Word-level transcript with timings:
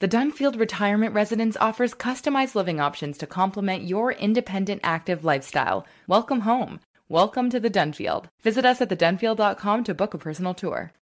The 0.00 0.08
Dunfield 0.08 0.58
Retirement 0.58 1.12
Residence 1.12 1.58
offers 1.58 1.92
customized 1.92 2.54
living 2.54 2.80
options 2.80 3.18
to 3.18 3.26
complement 3.26 3.82
your 3.82 4.12
independent, 4.12 4.80
active 4.82 5.26
lifestyle. 5.26 5.86
Welcome 6.06 6.40
home. 6.40 6.80
Welcome 7.10 7.50
to 7.50 7.60
the 7.60 7.68
Dunfield. 7.68 8.24
Visit 8.40 8.64
us 8.64 8.80
at 8.80 8.88
thedunfield.com 8.88 9.84
to 9.84 9.92
book 9.92 10.14
a 10.14 10.18
personal 10.18 10.54
tour. 10.54 10.94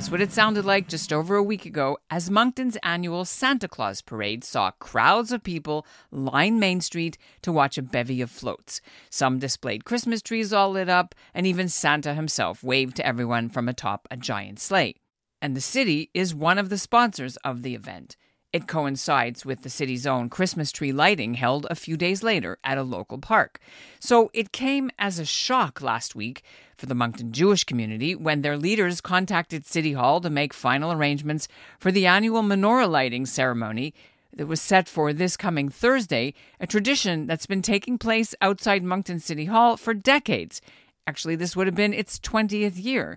That's 0.00 0.10
what 0.10 0.22
it 0.22 0.32
sounded 0.32 0.64
like 0.64 0.88
just 0.88 1.12
over 1.12 1.36
a 1.36 1.42
week 1.42 1.66
ago 1.66 1.98
as 2.10 2.30
Moncton's 2.30 2.78
annual 2.82 3.26
Santa 3.26 3.68
Claus 3.68 4.00
parade 4.00 4.42
saw 4.44 4.70
crowds 4.70 5.30
of 5.30 5.42
people 5.42 5.86
line 6.10 6.58
Main 6.58 6.80
Street 6.80 7.18
to 7.42 7.52
watch 7.52 7.76
a 7.76 7.82
bevy 7.82 8.22
of 8.22 8.30
floats. 8.30 8.80
Some 9.10 9.38
displayed 9.38 9.84
Christmas 9.84 10.22
trees 10.22 10.54
all 10.54 10.70
lit 10.70 10.88
up, 10.88 11.14
and 11.34 11.46
even 11.46 11.68
Santa 11.68 12.14
himself 12.14 12.64
waved 12.64 12.96
to 12.96 13.06
everyone 13.06 13.50
from 13.50 13.68
atop 13.68 14.08
a 14.10 14.16
giant 14.16 14.58
sleigh. 14.58 14.94
And 15.42 15.54
the 15.54 15.60
city 15.60 16.08
is 16.14 16.34
one 16.34 16.56
of 16.56 16.70
the 16.70 16.78
sponsors 16.78 17.36
of 17.44 17.62
the 17.62 17.74
event. 17.74 18.16
It 18.52 18.66
coincides 18.66 19.46
with 19.46 19.62
the 19.62 19.70
city's 19.70 20.08
own 20.08 20.28
Christmas 20.28 20.72
tree 20.72 20.90
lighting 20.90 21.34
held 21.34 21.68
a 21.70 21.76
few 21.76 21.96
days 21.96 22.24
later 22.24 22.58
at 22.64 22.78
a 22.78 22.82
local 22.82 23.18
park. 23.18 23.60
So 24.00 24.28
it 24.34 24.50
came 24.50 24.90
as 24.98 25.20
a 25.20 25.24
shock 25.24 25.80
last 25.80 26.16
week 26.16 26.42
for 26.76 26.86
the 26.86 26.94
Moncton 26.96 27.30
Jewish 27.30 27.62
community 27.62 28.16
when 28.16 28.42
their 28.42 28.56
leaders 28.56 29.00
contacted 29.00 29.66
City 29.66 29.92
Hall 29.92 30.20
to 30.20 30.30
make 30.30 30.52
final 30.52 30.90
arrangements 30.90 31.46
for 31.78 31.92
the 31.92 32.06
annual 32.06 32.42
menorah 32.42 32.90
lighting 32.90 33.24
ceremony 33.24 33.94
that 34.34 34.48
was 34.48 34.60
set 34.60 34.88
for 34.88 35.12
this 35.12 35.36
coming 35.36 35.68
Thursday, 35.68 36.34
a 36.58 36.66
tradition 36.66 37.28
that's 37.28 37.46
been 37.46 37.62
taking 37.62 37.98
place 37.98 38.34
outside 38.40 38.82
Moncton 38.82 39.20
City 39.20 39.44
Hall 39.44 39.76
for 39.76 39.94
decades. 39.94 40.60
Actually, 41.06 41.36
this 41.36 41.54
would 41.54 41.68
have 41.68 41.76
been 41.76 41.94
its 41.94 42.18
20th 42.18 42.82
year. 42.82 43.16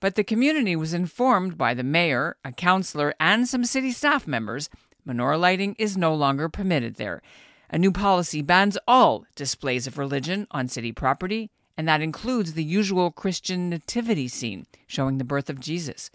But 0.00 0.14
the 0.14 0.24
community 0.24 0.74
was 0.74 0.94
informed 0.94 1.58
by 1.58 1.74
the 1.74 1.82
mayor, 1.82 2.36
a 2.44 2.52
councillor, 2.52 3.14
and 3.20 3.46
some 3.46 3.64
city 3.64 3.92
staff 3.92 4.26
members 4.26 4.70
menorah 5.06 5.38
lighting 5.38 5.76
is 5.78 5.96
no 5.96 6.14
longer 6.14 6.48
permitted 6.48 6.96
there. 6.96 7.22
A 7.70 7.78
new 7.78 7.92
policy 7.92 8.42
bans 8.42 8.78
all 8.88 9.24
displays 9.36 9.86
of 9.86 9.98
religion 9.98 10.46
on 10.50 10.68
city 10.68 10.92
property, 10.92 11.50
and 11.76 11.86
that 11.86 12.02
includes 12.02 12.54
the 12.54 12.64
usual 12.64 13.10
Christian 13.10 13.70
nativity 13.70 14.28
scene 14.28 14.66
showing 14.86 15.18
the 15.18 15.24
birth 15.24 15.48
of 15.48 15.60
Jesus. 15.60 16.10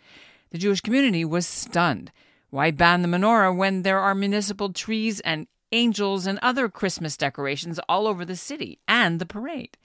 The 0.49 0.57
Jewish 0.57 0.81
community 0.81 1.23
was 1.23 1.47
stunned. 1.47 2.11
Why 2.49 2.71
ban 2.71 3.01
the 3.01 3.07
menorah 3.07 3.55
when 3.55 3.83
there 3.83 3.99
are 3.99 4.15
municipal 4.15 4.73
trees 4.73 5.19
and 5.21 5.47
angels 5.71 6.25
and 6.25 6.39
other 6.41 6.69
Christmas 6.69 7.17
decorations 7.17 7.79
all 7.89 8.07
over 8.07 8.25
the 8.25 8.35
city 8.35 8.79
and 8.87 9.19
the 9.19 9.25
parade? 9.25 9.77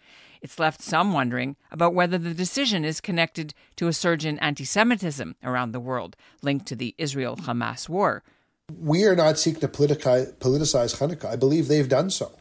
It's 0.43 0.59
left 0.59 0.81
some 0.81 1.13
wondering 1.13 1.57
about 1.71 1.95
whether 1.95 2.17
the 2.17 2.33
decision 2.33 2.85
is 2.85 3.01
connected 3.01 3.53
to 3.77 3.89
a 3.89 3.93
surge 3.93 4.25
in 4.25 4.39
anti 4.39 4.65
Semitism 4.65 5.37
around 5.45 5.73
the 5.73 5.81
world 5.81 6.17
linked 6.43 6.67
to 6.67 6.77
the 6.77 6.95
Israel 6.97 7.37
Hamas 7.37 7.89
war. 7.89 8.23
We 8.79 9.05
are 9.05 9.17
not 9.17 9.39
seeking 9.39 9.61
to 9.61 9.69
politicize, 9.69 10.33
Hanukkah. 10.39 11.27
I 11.27 11.37
believe 11.37 11.69
they've 11.69 11.89
done 11.89 12.11
so. 12.11 12.33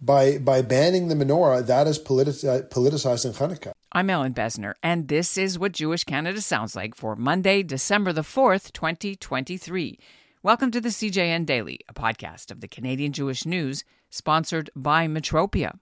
By, 0.00 0.38
by 0.38 0.62
banning 0.62 1.08
the 1.08 1.14
menorah, 1.14 1.66
that 1.66 1.86
is 1.86 1.98
politi- 1.98 2.68
politicizing 2.68 3.34
Hanukkah. 3.34 3.72
I'm 3.92 4.10
Ellin 4.10 4.34
Bessner, 4.34 4.74
and 4.82 5.08
this 5.08 5.38
is 5.38 5.58
what 5.58 5.72
Jewish 5.72 6.04
Canada 6.04 6.40
sounds 6.40 6.76
like 6.76 6.94
for 6.94 7.16
Monday, 7.16 7.62
December 7.62 8.12
the 8.12 8.20
4th, 8.20 8.72
2023. 8.72 9.98
Welcome 10.42 10.70
to 10.70 10.80
the 10.80 10.90
CJN 10.90 11.46
Daily, 11.46 11.80
a 11.88 11.94
podcast 11.94 12.50
of 12.50 12.60
the 12.60 12.68
Canadian 12.68 13.12
Jewish 13.12 13.46
News, 13.46 13.84
sponsored 14.10 14.70
by 14.76 15.08
Metropia. 15.08 15.78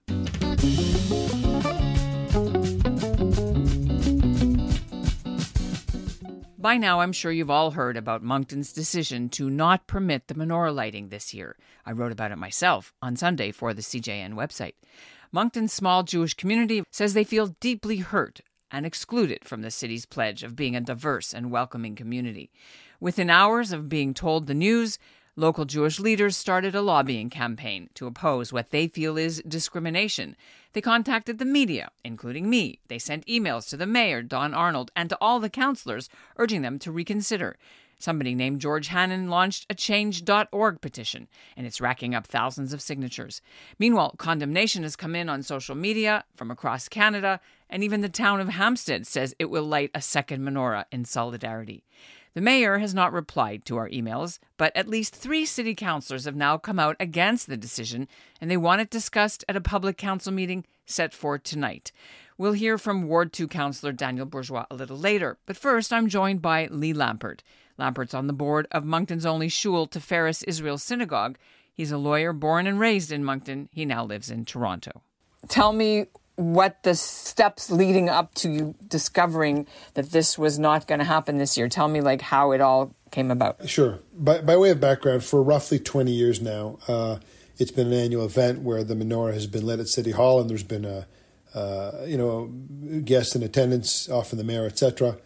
By 6.64 6.78
now, 6.78 7.00
I'm 7.00 7.12
sure 7.12 7.30
you've 7.30 7.50
all 7.50 7.72
heard 7.72 7.94
about 7.94 8.22
Moncton's 8.22 8.72
decision 8.72 9.28
to 9.28 9.50
not 9.50 9.86
permit 9.86 10.28
the 10.28 10.34
menorah 10.34 10.74
lighting 10.74 11.10
this 11.10 11.34
year. 11.34 11.58
I 11.84 11.92
wrote 11.92 12.10
about 12.10 12.32
it 12.32 12.38
myself 12.38 12.94
on 13.02 13.16
Sunday 13.16 13.52
for 13.52 13.74
the 13.74 13.82
CJN 13.82 14.32
website. 14.32 14.72
Moncton's 15.30 15.74
small 15.74 16.04
Jewish 16.04 16.32
community 16.32 16.82
says 16.90 17.12
they 17.12 17.22
feel 17.22 17.48
deeply 17.60 17.98
hurt 17.98 18.40
and 18.70 18.86
excluded 18.86 19.44
from 19.44 19.60
the 19.60 19.70
city's 19.70 20.06
pledge 20.06 20.42
of 20.42 20.56
being 20.56 20.74
a 20.74 20.80
diverse 20.80 21.34
and 21.34 21.50
welcoming 21.50 21.94
community. 21.94 22.50
Within 22.98 23.28
hours 23.28 23.70
of 23.70 23.90
being 23.90 24.14
told 24.14 24.46
the 24.46 24.54
news, 24.54 24.98
Local 25.36 25.64
Jewish 25.64 25.98
leaders 25.98 26.36
started 26.36 26.76
a 26.76 26.80
lobbying 26.80 27.28
campaign 27.28 27.90
to 27.94 28.06
oppose 28.06 28.52
what 28.52 28.70
they 28.70 28.86
feel 28.86 29.18
is 29.18 29.42
discrimination. 29.48 30.36
They 30.74 30.80
contacted 30.80 31.38
the 31.38 31.44
media, 31.44 31.90
including 32.04 32.48
me. 32.48 32.78
They 32.86 33.00
sent 33.00 33.26
emails 33.26 33.68
to 33.70 33.76
the 33.76 33.84
mayor, 33.84 34.22
Dawn 34.22 34.54
Arnold, 34.54 34.92
and 34.94 35.08
to 35.08 35.18
all 35.20 35.40
the 35.40 35.50
councillors, 35.50 36.08
urging 36.36 36.62
them 36.62 36.78
to 36.78 36.92
reconsider. 36.92 37.56
Somebody 37.98 38.36
named 38.36 38.60
George 38.60 38.88
Hannon 38.88 39.28
launched 39.28 39.66
a 39.68 39.74
change.org 39.74 40.80
petition, 40.80 41.26
and 41.56 41.66
it's 41.66 41.80
racking 41.80 42.14
up 42.14 42.28
thousands 42.28 42.72
of 42.72 42.80
signatures. 42.80 43.42
Meanwhile, 43.76 44.14
condemnation 44.18 44.84
has 44.84 44.94
come 44.94 45.16
in 45.16 45.28
on 45.28 45.42
social 45.42 45.74
media 45.74 46.24
from 46.36 46.52
across 46.52 46.88
Canada, 46.88 47.40
and 47.68 47.82
even 47.82 48.02
the 48.02 48.08
town 48.08 48.40
of 48.40 48.50
Hampstead 48.50 49.04
says 49.04 49.34
it 49.40 49.46
will 49.46 49.64
light 49.64 49.90
a 49.94 50.00
second 50.00 50.42
menorah 50.42 50.84
in 50.92 51.04
solidarity. 51.04 51.82
The 52.34 52.40
mayor 52.40 52.78
has 52.78 52.92
not 52.92 53.12
replied 53.12 53.64
to 53.64 53.76
our 53.76 53.88
emails, 53.88 54.40
but 54.56 54.76
at 54.76 54.88
least 54.88 55.14
three 55.14 55.46
city 55.46 55.72
councillors 55.74 56.24
have 56.24 56.34
now 56.34 56.58
come 56.58 56.80
out 56.80 56.96
against 56.98 57.46
the 57.46 57.56
decision, 57.56 58.08
and 58.40 58.50
they 58.50 58.56
want 58.56 58.80
it 58.80 58.90
discussed 58.90 59.44
at 59.48 59.56
a 59.56 59.60
public 59.60 59.96
council 59.96 60.32
meeting 60.32 60.64
set 60.84 61.14
for 61.14 61.38
tonight. 61.38 61.92
We'll 62.36 62.54
hear 62.54 62.76
from 62.76 63.04
Ward 63.04 63.32
2 63.32 63.46
councillor 63.46 63.92
Daniel 63.92 64.26
Bourgeois 64.26 64.66
a 64.68 64.74
little 64.74 64.98
later, 64.98 65.38
but 65.46 65.56
first 65.56 65.92
I'm 65.92 66.08
joined 66.08 66.42
by 66.42 66.66
Leigh 66.66 66.92
Lampert. 66.92 67.40
Lampert's 67.78 68.14
on 68.14 68.26
the 68.26 68.32
board 68.32 68.66
of 68.72 68.84
Moncton's 68.84 69.24
only 69.24 69.48
shul, 69.48 69.86
Tiferes 69.86 70.42
Israel 70.48 70.78
Synagogue. 70.78 71.38
He's 71.72 71.92
a 71.92 71.98
lawyer 71.98 72.32
born 72.32 72.66
and 72.66 72.80
raised 72.80 73.12
in 73.12 73.24
Moncton. 73.24 73.68
He 73.72 73.84
now 73.84 74.04
lives 74.04 74.30
in 74.30 74.44
Toronto. 74.44 75.02
Tell 75.48 75.72
me 75.72 76.06
what 76.36 76.82
the 76.82 76.94
steps 76.94 77.70
leading 77.70 78.08
up 78.08 78.34
to 78.34 78.50
you 78.50 78.74
discovering 78.88 79.66
that 79.94 80.10
this 80.10 80.36
was 80.36 80.58
not 80.58 80.86
going 80.86 80.98
to 80.98 81.04
happen 81.04 81.38
this 81.38 81.56
year. 81.56 81.68
Tell 81.68 81.88
me, 81.88 82.00
like, 82.00 82.22
how 82.22 82.52
it 82.52 82.60
all 82.60 82.94
came 83.10 83.30
about. 83.30 83.68
Sure. 83.68 84.00
By, 84.12 84.40
by 84.40 84.56
way 84.56 84.70
of 84.70 84.80
background, 84.80 85.24
for 85.24 85.42
roughly 85.42 85.78
20 85.78 86.10
years 86.10 86.40
now, 86.40 86.78
uh, 86.88 87.18
it's 87.58 87.70
been 87.70 87.88
an 87.88 87.92
annual 87.92 88.24
event 88.24 88.62
where 88.62 88.82
the 88.82 88.94
menorah 88.94 89.32
has 89.32 89.46
been 89.46 89.64
lit 89.64 89.78
at 89.78 89.88
City 89.88 90.10
Hall, 90.10 90.40
and 90.40 90.50
there's 90.50 90.64
been 90.64 90.84
a, 90.84 91.06
uh, 91.54 92.04
you 92.04 92.18
know, 92.18 92.46
guests 93.04 93.36
in 93.36 93.42
attendance, 93.44 94.08
often 94.08 94.38
the 94.38 94.44
mayor, 94.44 94.66
etc. 94.66 95.18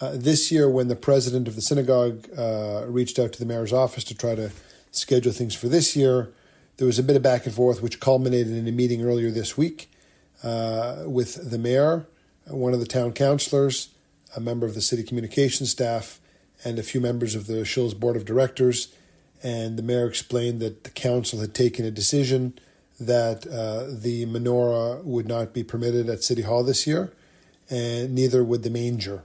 Uh, 0.00 0.12
this 0.14 0.50
year, 0.50 0.68
when 0.68 0.88
the 0.88 0.96
president 0.96 1.46
of 1.46 1.54
the 1.54 1.62
synagogue 1.62 2.26
uh, 2.36 2.84
reached 2.88 3.20
out 3.20 3.32
to 3.32 3.38
the 3.38 3.46
mayor's 3.46 3.72
office 3.72 4.02
to 4.02 4.16
try 4.16 4.34
to 4.34 4.50
schedule 4.90 5.32
things 5.32 5.54
for 5.54 5.68
this 5.68 5.94
year, 5.94 6.32
there 6.78 6.86
was 6.86 6.98
a 6.98 7.02
bit 7.04 7.14
of 7.14 7.22
back 7.22 7.46
and 7.46 7.54
forth, 7.54 7.82
which 7.82 8.00
culminated 8.00 8.52
in 8.52 8.66
a 8.66 8.72
meeting 8.72 9.04
earlier 9.04 9.30
this 9.30 9.56
week 9.56 9.89
uh, 10.42 11.04
with 11.06 11.50
the 11.50 11.58
mayor, 11.58 12.06
one 12.46 12.72
of 12.72 12.80
the 12.80 12.86
town 12.86 13.12
councillors, 13.12 13.90
a 14.36 14.40
member 14.40 14.66
of 14.66 14.74
the 14.74 14.80
city 14.80 15.02
communications 15.02 15.70
staff, 15.70 16.20
and 16.64 16.78
a 16.78 16.82
few 16.82 17.00
members 17.00 17.34
of 17.34 17.46
the 17.46 17.64
Shul's 17.64 17.94
board 17.94 18.16
of 18.16 18.24
directors. 18.24 18.94
And 19.42 19.78
the 19.78 19.82
mayor 19.82 20.06
explained 20.06 20.60
that 20.60 20.84
the 20.84 20.90
council 20.90 21.40
had 21.40 21.54
taken 21.54 21.84
a 21.84 21.90
decision 21.90 22.54
that 22.98 23.46
uh, 23.46 23.86
the 23.88 24.26
menorah 24.26 25.02
would 25.02 25.26
not 25.26 25.54
be 25.54 25.64
permitted 25.64 26.10
at 26.10 26.22
City 26.22 26.42
Hall 26.42 26.62
this 26.62 26.86
year, 26.86 27.12
and 27.70 28.14
neither 28.14 28.44
would 28.44 28.62
the 28.62 28.70
manger. 28.70 29.24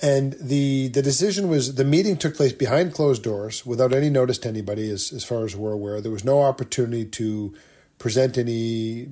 And 0.00 0.34
the 0.34 0.86
the 0.86 1.02
decision 1.02 1.48
was 1.48 1.74
the 1.74 1.84
meeting 1.84 2.16
took 2.16 2.36
place 2.36 2.52
behind 2.52 2.94
closed 2.94 3.24
doors 3.24 3.66
without 3.66 3.92
any 3.92 4.08
notice 4.08 4.38
to 4.38 4.48
anybody, 4.48 4.88
as, 4.90 5.12
as 5.12 5.24
far 5.24 5.44
as 5.44 5.56
we're 5.56 5.72
aware. 5.72 6.00
There 6.00 6.12
was 6.12 6.24
no 6.24 6.42
opportunity 6.42 7.04
to 7.04 7.52
present 7.98 8.38
any 8.38 9.08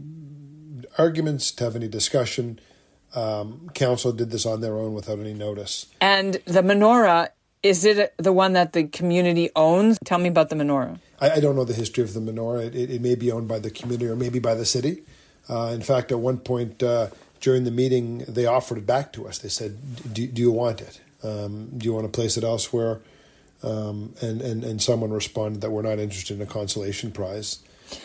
arguments, 0.99 1.51
to 1.53 1.65
have 1.65 1.77
any 1.77 1.89
discussion. 1.89 2.59
Um, 3.15 3.71
council 3.75 4.13
did 4.13 4.31
this 4.31 4.45
on 4.45 4.61
their 4.61 4.77
own 4.77 4.95
without 4.95 5.19
any 5.19 5.33
notice. 5.33 5.87
And 6.01 6.35
the 6.45 6.63
menorah, 6.63 7.29
is 7.63 7.85
it 7.85 8.15
the 8.19 8.33
one 8.33 8.53
that 8.53 8.73
the 8.73 8.85
community 8.85 9.51
owns? 9.57 9.99
Tell 10.05 10.19
me 10.19 10.29
about 10.29 10.51
the 10.51 10.57
menorah. 10.57 10.99
I, 11.21 11.31
I 11.31 11.41
don't 11.41 11.57
know 11.57 11.65
the 11.65 11.75
history 11.75 12.05
of 12.05 12.15
the 12.15 12.21
menorah. 12.21 12.67
It, 12.67 12.75
it, 12.75 12.91
it, 12.91 13.01
may 13.01 13.15
be 13.15 13.33
owned 13.33 13.49
by 13.49 13.59
the 13.59 13.71
community 13.71 14.07
or 14.07 14.17
maybe 14.17 14.39
by 14.39 14.55
the 14.55 14.67
city. 14.67 15.03
Uh, 15.49 15.71
in 15.75 15.83
fact, 15.83 16.13
at 16.13 16.19
one 16.19 16.39
point 16.39 16.83
uh, 16.83 17.09
during 17.41 17.65
the 17.65 17.71
meeting, 17.71 18.19
they 18.29 18.47
offered 18.47 18.79
it 18.79 18.87
back 18.87 19.13
to 19.15 19.27
us. 19.27 19.39
They 19.39 19.49
said, 19.49 19.79
Do, 20.13 20.27
do 20.27 20.43
you 20.43 20.53
want 20.53 20.81
it? 20.81 21.01
Um, 21.23 21.71
do 21.77 21.85
you 21.85 21.93
want 21.93 22.05
to 22.05 22.13
place 22.13 22.37
it 22.37 22.45
elsewhere? 22.45 23.01
Um, 23.63 24.15
and, 24.21 24.43
and, 24.43 24.65
and 24.65 24.83
someone 24.83 25.11
responded 25.11 25.63
that 25.63 25.71
we're 25.71 25.83
not 25.83 25.99
interested 25.99 26.37
in 26.37 26.43
a 26.43 26.47
consolation 26.47 27.11
prize. 27.11 27.61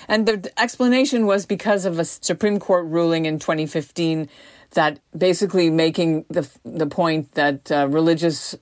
And 0.07 0.27
the 0.27 0.51
explanation 0.57 1.25
was 1.25 1.45
because 1.45 1.85
of 1.85 1.99
a 1.99 2.05
Supreme 2.05 2.59
Court 2.59 2.85
ruling 2.85 3.25
in 3.25 3.39
2015 3.39 4.29
that 4.71 4.99
basically 5.17 5.69
making 5.69 6.25
the 6.29 6.49
the 6.63 6.87
point 6.87 7.33
that 7.33 7.71
uh, 7.71 7.87
religious 7.89 8.55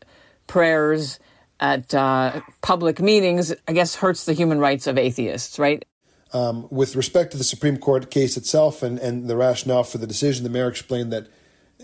prayers 0.48 1.20
at 1.60 1.94
uh, 1.94 2.42
public 2.62 3.00
meetings, 3.00 3.54
I 3.68 3.74
guess, 3.74 3.96
hurts 3.96 4.26
the 4.26 4.34
human 4.34 4.60
rights 4.60 4.88
of 4.88 4.98
atheists, 4.98 5.60
right? 5.60 5.84
Um, 6.32 6.68
with 6.70 6.96
respect 6.96 7.32
to 7.32 7.38
the 7.38 7.44
Supreme 7.44 7.78
Court 7.78 8.12
case 8.12 8.38
itself 8.38 8.84
and, 8.84 9.00
and 9.00 9.28
the 9.28 9.36
rationale 9.36 9.84
for 9.84 9.98
the 9.98 10.08
decision, 10.08 10.44
the 10.44 10.50
mayor 10.50 10.68
explained 10.68 11.12
that, 11.12 11.28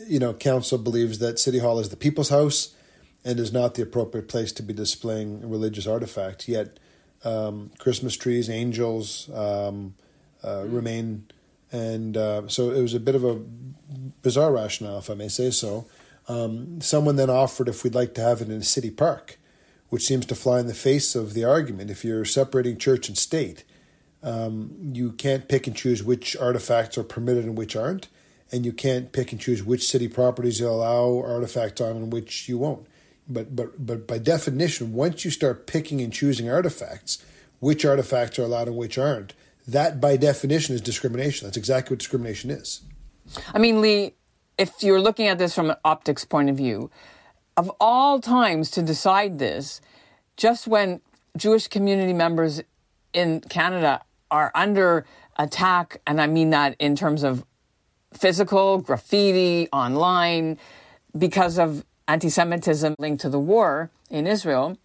you 0.08 0.20
know, 0.20 0.34
council 0.34 0.78
believes 0.78 1.20
that 1.20 1.40
City 1.40 1.60
Hall 1.60 1.80
is 1.80 1.90
the 1.90 1.98
people's 1.98 2.30
house 2.30 2.76
and 3.24 3.40
is 3.40 3.52
not 3.52 3.74
the 3.74 3.82
appropriate 3.82 4.28
place 4.28 4.52
to 4.54 4.64
be 4.64 4.74
displaying 4.74 5.50
religious 5.50 5.88
artifacts. 5.88 6.48
Yet, 6.48 6.80
um, 7.26 7.72
Christmas 7.80 8.16
trees, 8.16 8.50
angels 8.50 9.30
um, 9.34 9.96
uh, 10.44 10.64
remain, 10.66 11.28
and 11.72 12.16
uh, 12.16 12.48
so 12.48 12.72
it 12.72 12.82
was 12.82 12.94
a 12.94 13.00
bit 13.00 13.16
of 13.16 13.24
a 13.24 13.42
bizarre 14.22 14.52
rationale, 14.52 15.00
if 15.00 15.10
I 15.10 15.16
may 15.16 15.28
say 15.28 15.52
so. 15.52 15.86
Um, 16.28 16.82
someone 16.82 17.16
then 17.16 17.30
offered 17.30 17.68
if 17.68 17.84
we'd 17.84 17.96
like 17.96 18.14
to 18.16 18.22
have 18.22 18.42
it 18.42 18.50
in 18.50 18.58
a 18.58 18.64
city 18.64 18.90
park, 18.90 19.38
which 19.90 20.06
seems 20.06 20.26
to 20.28 20.36
fly 20.36 20.60
in 20.60 20.68
the 20.68 20.74
face 20.74 21.16
of 21.16 21.34
the 21.34 21.44
argument. 21.44 21.92
If 21.92 22.04
you're 22.04 22.26
separating 22.26 22.78
church 22.78 23.08
and 23.08 23.18
state, 23.18 23.64
um, 24.24 24.72
you 24.94 25.12
can't 25.12 25.48
pick 25.48 25.68
and 25.68 25.76
choose 25.76 26.04
which 26.04 26.36
artifacts 26.38 26.98
are 26.98 27.04
permitted 27.04 27.46
and 27.46 27.58
which 27.58 27.76
aren't, 27.76 28.08
and 28.52 28.66
you 28.66 28.74
can't 28.74 29.12
pick 29.12 29.32
and 29.32 29.42
choose 29.42 29.64
which 29.64 29.88
city 29.88 30.08
properties 30.08 30.60
you 30.60 30.68
allow 30.68 31.22
artifacts 31.22 31.82
on 31.82 31.96
and 31.96 32.14
which 32.14 32.50
you 32.50 32.58
won't. 32.58 32.88
But 33.28 33.56
but 33.56 33.86
but 33.86 34.08
by 34.08 34.20
definition, 34.20 34.94
once 34.94 35.26
you 35.26 35.32
start 35.32 35.68
picking 35.68 36.02
and 36.02 36.14
choosing 36.14 36.50
artifacts, 36.50 37.24
which 37.60 37.86
artifacts 37.86 38.38
are 38.38 38.44
allowed 38.44 38.68
and 38.68 38.78
which 38.78 38.98
aren't, 38.98 39.34
that 39.68 40.00
by 40.00 40.18
definition 40.18 40.76
is 40.76 40.82
discrimination. 40.82 41.48
That's 41.48 41.58
exactly 41.58 41.94
what 41.94 42.00
discrimination 42.00 42.52
is. 42.52 42.82
I 43.54 43.58
mean, 43.58 43.82
Leigh, 43.82 44.14
if 44.58 44.72
you're 44.82 45.02
looking 45.02 45.28
at 45.28 45.38
this 45.38 45.56
from 45.56 45.72
an 45.72 45.78
optics 45.84 46.24
point 46.26 46.50
of 46.50 46.58
view, 46.58 46.92
of 47.58 47.72
all 47.80 48.22
times 48.22 48.70
to 48.72 48.82
decide 48.82 49.40
this, 49.40 49.82
just 50.38 50.68
when 50.68 51.02
Jewish 51.36 51.68
community 51.68 52.14
members 52.14 52.62
in 53.14 53.42
Canada 53.42 54.02
are 54.30 54.52
under 54.54 55.06
attack, 55.38 56.02
and 56.06 56.22
I 56.22 56.28
mean 56.28 56.52
that 56.52 56.76
in 56.80 56.96
terms 56.96 57.24
of 57.24 57.46
physical, 58.14 58.78
graffiti, 58.80 59.68
online, 59.72 60.58
because 61.18 61.58
of 61.58 61.86
anti 62.08 62.30
Semitism 62.30 62.96
linked 63.00 63.22
to 63.22 63.30
the 63.30 63.40
war 63.40 63.90
in 64.10 64.28
Israel, 64.28 64.78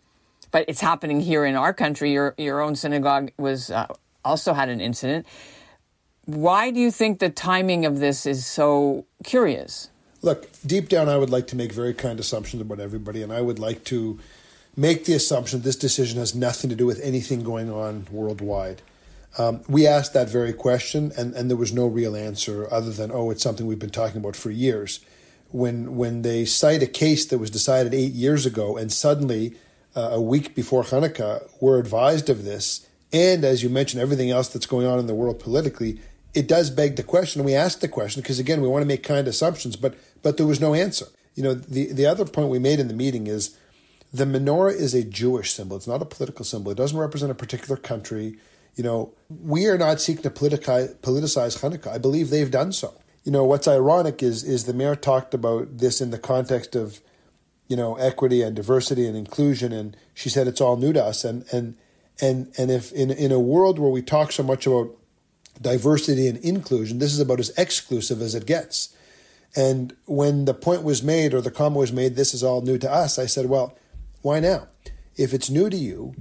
but 0.50 0.64
it's 0.68 0.80
happening 0.80 1.20
here 1.20 1.44
in 1.44 1.56
our 1.56 1.72
country. 1.72 2.12
Your, 2.12 2.34
your 2.38 2.60
own 2.60 2.76
synagogue 2.76 3.30
was 3.38 3.70
uh, 3.70 3.86
also 4.24 4.54
had 4.54 4.68
an 4.68 4.80
incident. 4.80 5.26
Why 6.24 6.70
do 6.70 6.80
you 6.80 6.90
think 6.90 7.18
the 7.18 7.30
timing 7.30 7.84
of 7.84 7.98
this 7.98 8.26
is 8.26 8.46
so 8.46 9.04
curious? 9.24 9.90
Look, 10.22 10.48
deep 10.64 10.88
down, 10.88 11.08
I 11.08 11.16
would 11.16 11.30
like 11.30 11.46
to 11.48 11.56
make 11.56 11.72
very 11.72 11.94
kind 11.94 12.20
assumptions 12.20 12.60
about 12.60 12.78
everybody, 12.78 13.22
and 13.22 13.32
I 13.32 13.40
would 13.40 13.58
like 13.58 13.84
to 13.84 14.18
make 14.76 15.06
the 15.06 15.14
assumption 15.14 15.62
this 15.62 15.76
decision 15.76 16.18
has 16.18 16.34
nothing 16.34 16.70
to 16.70 16.76
do 16.76 16.86
with 16.86 17.00
anything 17.00 17.42
going 17.42 17.70
on 17.70 18.06
worldwide. 18.10 18.82
Um, 19.38 19.62
we 19.68 19.86
asked 19.86 20.12
that 20.14 20.28
very 20.28 20.52
question, 20.52 21.12
and, 21.16 21.34
and 21.34 21.48
there 21.48 21.56
was 21.56 21.72
no 21.72 21.86
real 21.86 22.14
answer 22.14 22.68
other 22.72 22.90
than, 22.90 23.10
oh, 23.12 23.30
it's 23.30 23.42
something 23.42 23.66
we've 23.66 23.78
been 23.78 23.90
talking 23.90 24.18
about 24.18 24.36
for 24.36 24.50
years. 24.50 25.00
When, 25.52 25.96
when 25.96 26.22
they 26.22 26.44
cite 26.44 26.82
a 26.82 26.86
case 26.86 27.26
that 27.26 27.38
was 27.38 27.50
decided 27.50 27.92
eight 27.92 28.12
years 28.12 28.46
ago, 28.46 28.76
and 28.76 28.92
suddenly, 28.92 29.56
uh, 29.96 30.10
a 30.12 30.20
week 30.20 30.54
before 30.54 30.84
Hanukkah, 30.84 31.48
we're 31.60 31.78
advised 31.78 32.30
of 32.30 32.44
this, 32.44 32.86
and 33.12 33.44
as 33.44 33.62
you 33.62 33.68
mentioned, 33.68 34.00
everything 34.00 34.30
else 34.30 34.48
that's 34.48 34.66
going 34.66 34.86
on 34.86 34.98
in 34.98 35.06
the 35.06 35.14
world 35.14 35.40
politically, 35.40 36.00
it 36.34 36.46
does 36.46 36.70
beg 36.70 36.94
the 36.96 37.02
question. 37.02 37.42
We 37.42 37.54
asked 37.54 37.80
the 37.80 37.88
question 37.88 38.22
because, 38.22 38.38
again, 38.38 38.60
we 38.60 38.68
want 38.68 38.82
to 38.82 38.86
make 38.86 39.02
kind 39.02 39.26
assumptions, 39.26 39.74
but, 39.76 39.96
but 40.22 40.36
there 40.36 40.46
was 40.46 40.60
no 40.60 40.74
answer. 40.74 41.06
You 41.34 41.42
know, 41.42 41.54
the, 41.54 41.92
the 41.92 42.06
other 42.06 42.24
point 42.24 42.48
we 42.48 42.58
made 42.58 42.78
in 42.78 42.88
the 42.88 42.94
meeting 42.94 43.26
is 43.26 43.56
the 44.12 44.24
menorah 44.24 44.74
is 44.74 44.94
a 44.94 45.02
Jewish 45.04 45.52
symbol. 45.52 45.76
It's 45.76 45.86
not 45.86 46.02
a 46.02 46.04
political 46.04 46.44
symbol. 46.44 46.70
It 46.70 46.76
doesn't 46.76 46.98
represent 46.98 47.32
a 47.32 47.34
particular 47.34 47.76
country. 47.76 48.36
You 48.76 48.84
know, 48.84 49.12
we 49.28 49.66
are 49.66 49.78
not 49.78 50.00
seeking 50.00 50.22
to 50.22 50.30
politicize, 50.30 50.94
politicize 50.96 51.58
Hanukkah. 51.60 51.88
I 51.88 51.98
believe 51.98 52.30
they've 52.30 52.50
done 52.50 52.72
so. 52.72 52.94
You 53.24 53.32
know, 53.32 53.44
what's 53.44 53.68
ironic 53.68 54.22
is 54.22 54.44
is 54.44 54.64
the 54.64 54.72
mayor 54.72 54.96
talked 54.96 55.34
about 55.34 55.78
this 55.78 56.00
in 56.00 56.10
the 56.10 56.18
context 56.18 56.74
of, 56.74 57.00
you 57.68 57.76
know, 57.76 57.96
equity 57.96 58.42
and 58.42 58.56
diversity 58.56 59.06
and 59.06 59.16
inclusion, 59.16 59.72
and 59.72 59.96
she 60.14 60.28
said 60.28 60.48
it's 60.48 60.60
all 60.60 60.76
new 60.76 60.92
to 60.92 61.04
us. 61.04 61.24
And 61.24 61.44
and 61.52 61.76
and 62.20 62.52
and 62.56 62.70
if 62.70 62.92
in 62.92 63.10
in 63.10 63.32
a 63.32 63.38
world 63.38 63.78
where 63.78 63.90
we 63.90 64.02
talk 64.02 64.32
so 64.32 64.42
much 64.42 64.66
about 64.66 64.96
diversity 65.60 66.26
and 66.26 66.38
inclusion, 66.38 66.98
this 66.98 67.12
is 67.12 67.20
about 67.20 67.40
as 67.40 67.50
exclusive 67.58 68.22
as 68.22 68.34
it 68.34 68.46
gets. 68.46 68.94
And 69.56 69.96
when 70.06 70.44
the 70.44 70.54
point 70.54 70.82
was 70.82 71.02
made 71.02 71.34
or 71.34 71.40
the 71.40 71.50
comment 71.50 71.80
was 71.80 71.92
made, 71.92 72.16
this 72.16 72.34
is 72.34 72.42
all 72.42 72.62
new 72.62 72.78
to 72.78 72.90
us, 72.90 73.18
I 73.18 73.26
said, 73.26 73.46
well, 73.46 73.76
why 74.22 74.40
now? 74.40 74.68
If 75.16 75.34
it's 75.34 75.50
new 75.50 75.68
to 75.68 75.76
you, 75.76 76.14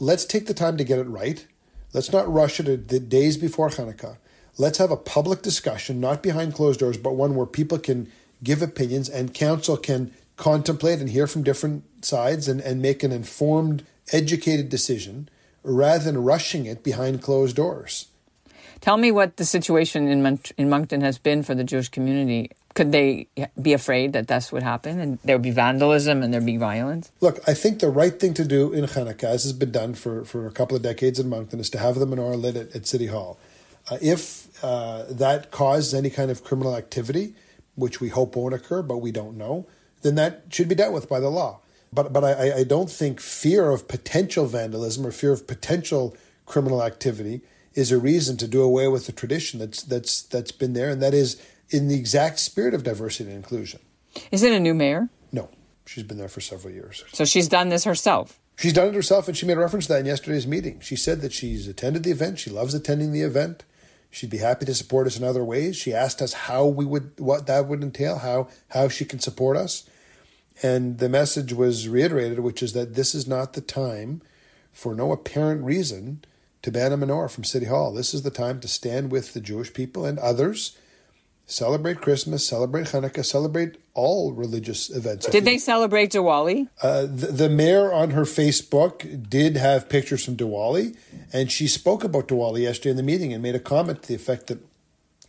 let's 0.00 0.24
take 0.24 0.46
the 0.46 0.54
time 0.54 0.76
to 0.76 0.84
get 0.84 0.98
it 0.98 1.04
right. 1.04 1.46
Let's 1.92 2.12
not 2.12 2.32
rush 2.32 2.60
it 2.60 2.88
the 2.88 3.00
days 3.00 3.36
before 3.36 3.70
Hanukkah. 3.70 4.18
Let's 4.58 4.78
have 4.78 4.90
a 4.90 4.96
public 4.96 5.42
discussion, 5.42 6.00
not 6.00 6.22
behind 6.22 6.54
closed 6.54 6.80
doors, 6.80 6.96
but 6.96 7.14
one 7.14 7.34
where 7.34 7.46
people 7.46 7.78
can 7.78 8.10
give 8.42 8.62
opinions 8.62 9.08
and 9.08 9.34
council 9.34 9.76
can 9.76 10.12
contemplate 10.36 11.00
and 11.00 11.10
hear 11.10 11.26
from 11.26 11.42
different 11.42 11.84
sides 12.04 12.48
and, 12.48 12.60
and 12.60 12.80
make 12.80 13.02
an 13.02 13.12
informed, 13.12 13.84
educated 14.12 14.68
decision 14.68 15.28
rather 15.62 16.04
than 16.04 16.22
rushing 16.22 16.66
it 16.66 16.82
behind 16.82 17.22
closed 17.22 17.56
doors. 17.56 18.08
Tell 18.80 18.96
me 18.96 19.10
what 19.10 19.36
the 19.36 19.44
situation 19.44 20.08
in, 20.08 20.40
in 20.56 20.68
Moncton 20.70 21.00
has 21.00 21.18
been 21.18 21.42
for 21.42 21.54
the 21.54 21.64
Jewish 21.64 21.88
community 21.88 22.50
could 22.76 22.92
they 22.92 23.26
be 23.60 23.72
afraid 23.72 24.12
that 24.12 24.28
this 24.28 24.52
would 24.52 24.62
happen 24.62 25.00
and 25.00 25.18
there 25.24 25.36
would 25.36 25.42
be 25.42 25.50
vandalism 25.50 26.22
and 26.22 26.32
there'd 26.32 26.44
be 26.44 26.58
violence? 26.58 27.10
Look, 27.20 27.40
I 27.48 27.54
think 27.54 27.80
the 27.80 27.88
right 27.88 28.20
thing 28.20 28.34
to 28.34 28.44
do 28.44 28.72
in 28.72 28.84
Hanukkah, 28.84 29.24
as 29.24 29.44
has 29.44 29.54
been 29.54 29.72
done 29.72 29.94
for, 29.94 30.24
for 30.26 30.46
a 30.46 30.50
couple 30.50 30.76
of 30.76 30.82
decades 30.82 31.18
in 31.18 31.28
Moncton, 31.28 31.58
is 31.58 31.70
to 31.70 31.78
have 31.78 31.98
the 31.98 32.06
menorah 32.06 32.40
lit 32.40 32.54
at, 32.54 32.76
at 32.76 32.86
City 32.86 33.06
Hall. 33.06 33.38
Uh, 33.90 33.96
if 34.02 34.45
uh, 34.62 35.04
that 35.10 35.50
causes 35.50 35.94
any 35.94 36.10
kind 36.10 36.30
of 36.30 36.42
criminal 36.42 36.76
activity, 36.76 37.34
which 37.74 38.00
we 38.00 38.08
hope 38.08 38.36
won't 38.36 38.54
occur, 38.54 38.82
but 38.82 38.98
we 38.98 39.12
don't 39.12 39.36
know, 39.36 39.66
then 40.02 40.14
that 40.14 40.44
should 40.50 40.68
be 40.68 40.74
dealt 40.74 40.92
with 40.92 41.08
by 41.08 41.20
the 41.20 41.28
law. 41.28 41.60
But 41.92 42.12
but 42.12 42.24
I, 42.24 42.58
I 42.58 42.64
don't 42.64 42.90
think 42.90 43.20
fear 43.20 43.70
of 43.70 43.88
potential 43.88 44.46
vandalism 44.46 45.06
or 45.06 45.12
fear 45.12 45.32
of 45.32 45.46
potential 45.46 46.16
criminal 46.44 46.82
activity 46.82 47.42
is 47.74 47.92
a 47.92 47.98
reason 47.98 48.36
to 48.38 48.48
do 48.48 48.62
away 48.62 48.88
with 48.88 49.06
the 49.06 49.12
tradition 49.12 49.60
that's 49.60 49.82
that's 49.82 50.22
that's 50.22 50.52
been 50.52 50.72
there, 50.72 50.90
and 50.90 51.02
that 51.02 51.14
is 51.14 51.40
in 51.70 51.88
the 51.88 51.94
exact 51.94 52.38
spirit 52.38 52.74
of 52.74 52.82
diversity 52.82 53.30
and 53.30 53.36
inclusion. 53.36 53.80
Is 54.30 54.42
it 54.42 54.52
a 54.52 54.60
new 54.60 54.74
mayor? 54.74 55.08
No, 55.32 55.48
she's 55.84 56.04
been 56.04 56.18
there 56.18 56.28
for 56.28 56.40
several 56.40 56.72
years. 56.72 57.04
So 57.12 57.24
she's 57.24 57.48
done 57.48 57.68
this 57.68 57.84
herself. 57.84 58.40
She's 58.56 58.72
done 58.72 58.88
it 58.88 58.94
herself, 58.94 59.28
and 59.28 59.36
she 59.36 59.44
made 59.44 59.58
reference 59.58 59.86
to 59.86 59.92
that 59.92 60.00
in 60.00 60.06
yesterday's 60.06 60.46
meeting. 60.46 60.80
She 60.80 60.96
said 60.96 61.20
that 61.20 61.32
she's 61.32 61.68
attended 61.68 62.04
the 62.04 62.10
event. 62.10 62.38
She 62.38 62.50
loves 62.50 62.72
attending 62.72 63.12
the 63.12 63.20
event. 63.20 63.64
She'd 64.16 64.30
be 64.30 64.38
happy 64.38 64.64
to 64.64 64.74
support 64.74 65.06
us 65.06 65.18
in 65.18 65.24
other 65.24 65.44
ways. 65.44 65.76
She 65.76 65.92
asked 65.92 66.22
us 66.22 66.32
how 66.32 66.64
we 66.64 66.86
would, 66.86 67.20
what 67.20 67.46
that 67.48 67.68
would 67.68 67.82
entail, 67.82 68.16
how 68.20 68.48
how 68.68 68.88
she 68.88 69.04
can 69.04 69.18
support 69.18 69.58
us, 69.58 69.84
and 70.62 70.96
the 70.96 71.10
message 71.10 71.52
was 71.52 71.86
reiterated, 71.86 72.40
which 72.40 72.62
is 72.62 72.72
that 72.72 72.94
this 72.94 73.14
is 73.14 73.26
not 73.26 73.52
the 73.52 73.60
time, 73.60 74.22
for 74.72 74.94
no 74.94 75.12
apparent 75.12 75.64
reason, 75.64 76.24
to 76.62 76.72
ban 76.72 76.92
a 76.92 76.96
menorah 76.96 77.30
from 77.30 77.44
City 77.44 77.66
Hall. 77.66 77.92
This 77.92 78.14
is 78.14 78.22
the 78.22 78.30
time 78.30 78.58
to 78.60 78.68
stand 78.68 79.12
with 79.12 79.34
the 79.34 79.40
Jewish 79.42 79.74
people 79.74 80.06
and 80.06 80.18
others 80.18 80.78
celebrate 81.46 82.00
Christmas, 82.00 82.46
celebrate 82.46 82.86
Hanukkah, 82.86 83.24
celebrate 83.24 83.76
all 83.94 84.32
religious 84.32 84.90
events. 84.90 85.26
Did 85.26 85.44
they 85.44 85.58
celebrate 85.58 86.12
Diwali? 86.12 86.68
Uh, 86.82 87.02
the, 87.02 87.28
the, 87.28 87.48
mayor 87.48 87.92
on 87.92 88.10
her 88.10 88.24
Facebook 88.24 89.28
did 89.30 89.56
have 89.56 89.88
pictures 89.88 90.24
from 90.24 90.36
Diwali, 90.36 90.96
and 91.32 91.50
she 91.50 91.66
spoke 91.66 92.04
about 92.04 92.28
Diwali 92.28 92.62
yesterday 92.62 92.90
in 92.90 92.96
the 92.96 93.02
meeting 93.02 93.32
and 93.32 93.42
made 93.42 93.54
a 93.54 93.60
comment 93.60 94.02
to 94.02 94.08
the 94.08 94.14
effect 94.14 94.46
that 94.48 94.58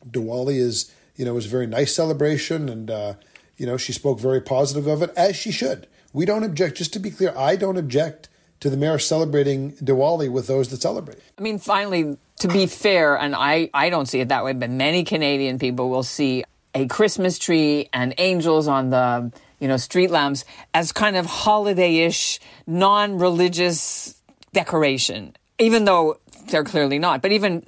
Diwali 0.09 0.57
is, 0.57 0.91
you 1.15 1.25
know, 1.25 1.33
was 1.33 1.45
a 1.45 1.49
very 1.49 1.67
nice 1.67 1.93
celebration, 1.93 2.69
and 2.69 2.89
uh, 2.89 3.13
you 3.57 3.65
know, 3.65 3.77
she 3.77 3.93
spoke 3.93 4.19
very 4.19 4.41
positive 4.41 4.87
of 4.87 5.01
it, 5.01 5.11
as 5.17 5.35
she 5.35 5.51
should. 5.51 5.87
We 6.13 6.25
don't 6.25 6.43
object. 6.43 6.77
Just 6.77 6.93
to 6.93 6.99
be 6.99 7.11
clear, 7.11 7.33
I 7.37 7.55
don't 7.55 7.77
object 7.77 8.29
to 8.59 8.69
the 8.69 8.77
mayor 8.77 8.99
celebrating 8.99 9.73
Diwali 9.73 10.31
with 10.31 10.47
those 10.47 10.69
that 10.69 10.81
celebrate. 10.81 11.19
I 11.37 11.41
mean, 11.41 11.59
finally, 11.59 12.17
to 12.39 12.47
be 12.47 12.65
fair, 12.65 13.17
and 13.17 13.35
I, 13.35 13.69
I 13.73 13.89
don't 13.89 14.07
see 14.07 14.19
it 14.19 14.29
that 14.29 14.43
way, 14.43 14.53
but 14.53 14.69
many 14.69 15.03
Canadian 15.03 15.59
people 15.59 15.89
will 15.89 16.03
see 16.03 16.43
a 16.73 16.87
Christmas 16.87 17.39
tree 17.39 17.89
and 17.93 18.13
angels 18.17 18.67
on 18.67 18.89
the 18.91 19.31
you 19.59 19.67
know 19.67 19.77
street 19.77 20.11
lamps 20.11 20.45
as 20.73 20.91
kind 20.91 21.15
of 21.15 21.25
holiday-ish, 21.25 22.39
non-religious 22.67 24.21
decoration, 24.53 25.35
even 25.59 25.85
though 25.85 26.19
they're 26.49 26.63
clearly 26.63 26.99
not. 26.99 27.21
But 27.21 27.31
even 27.31 27.65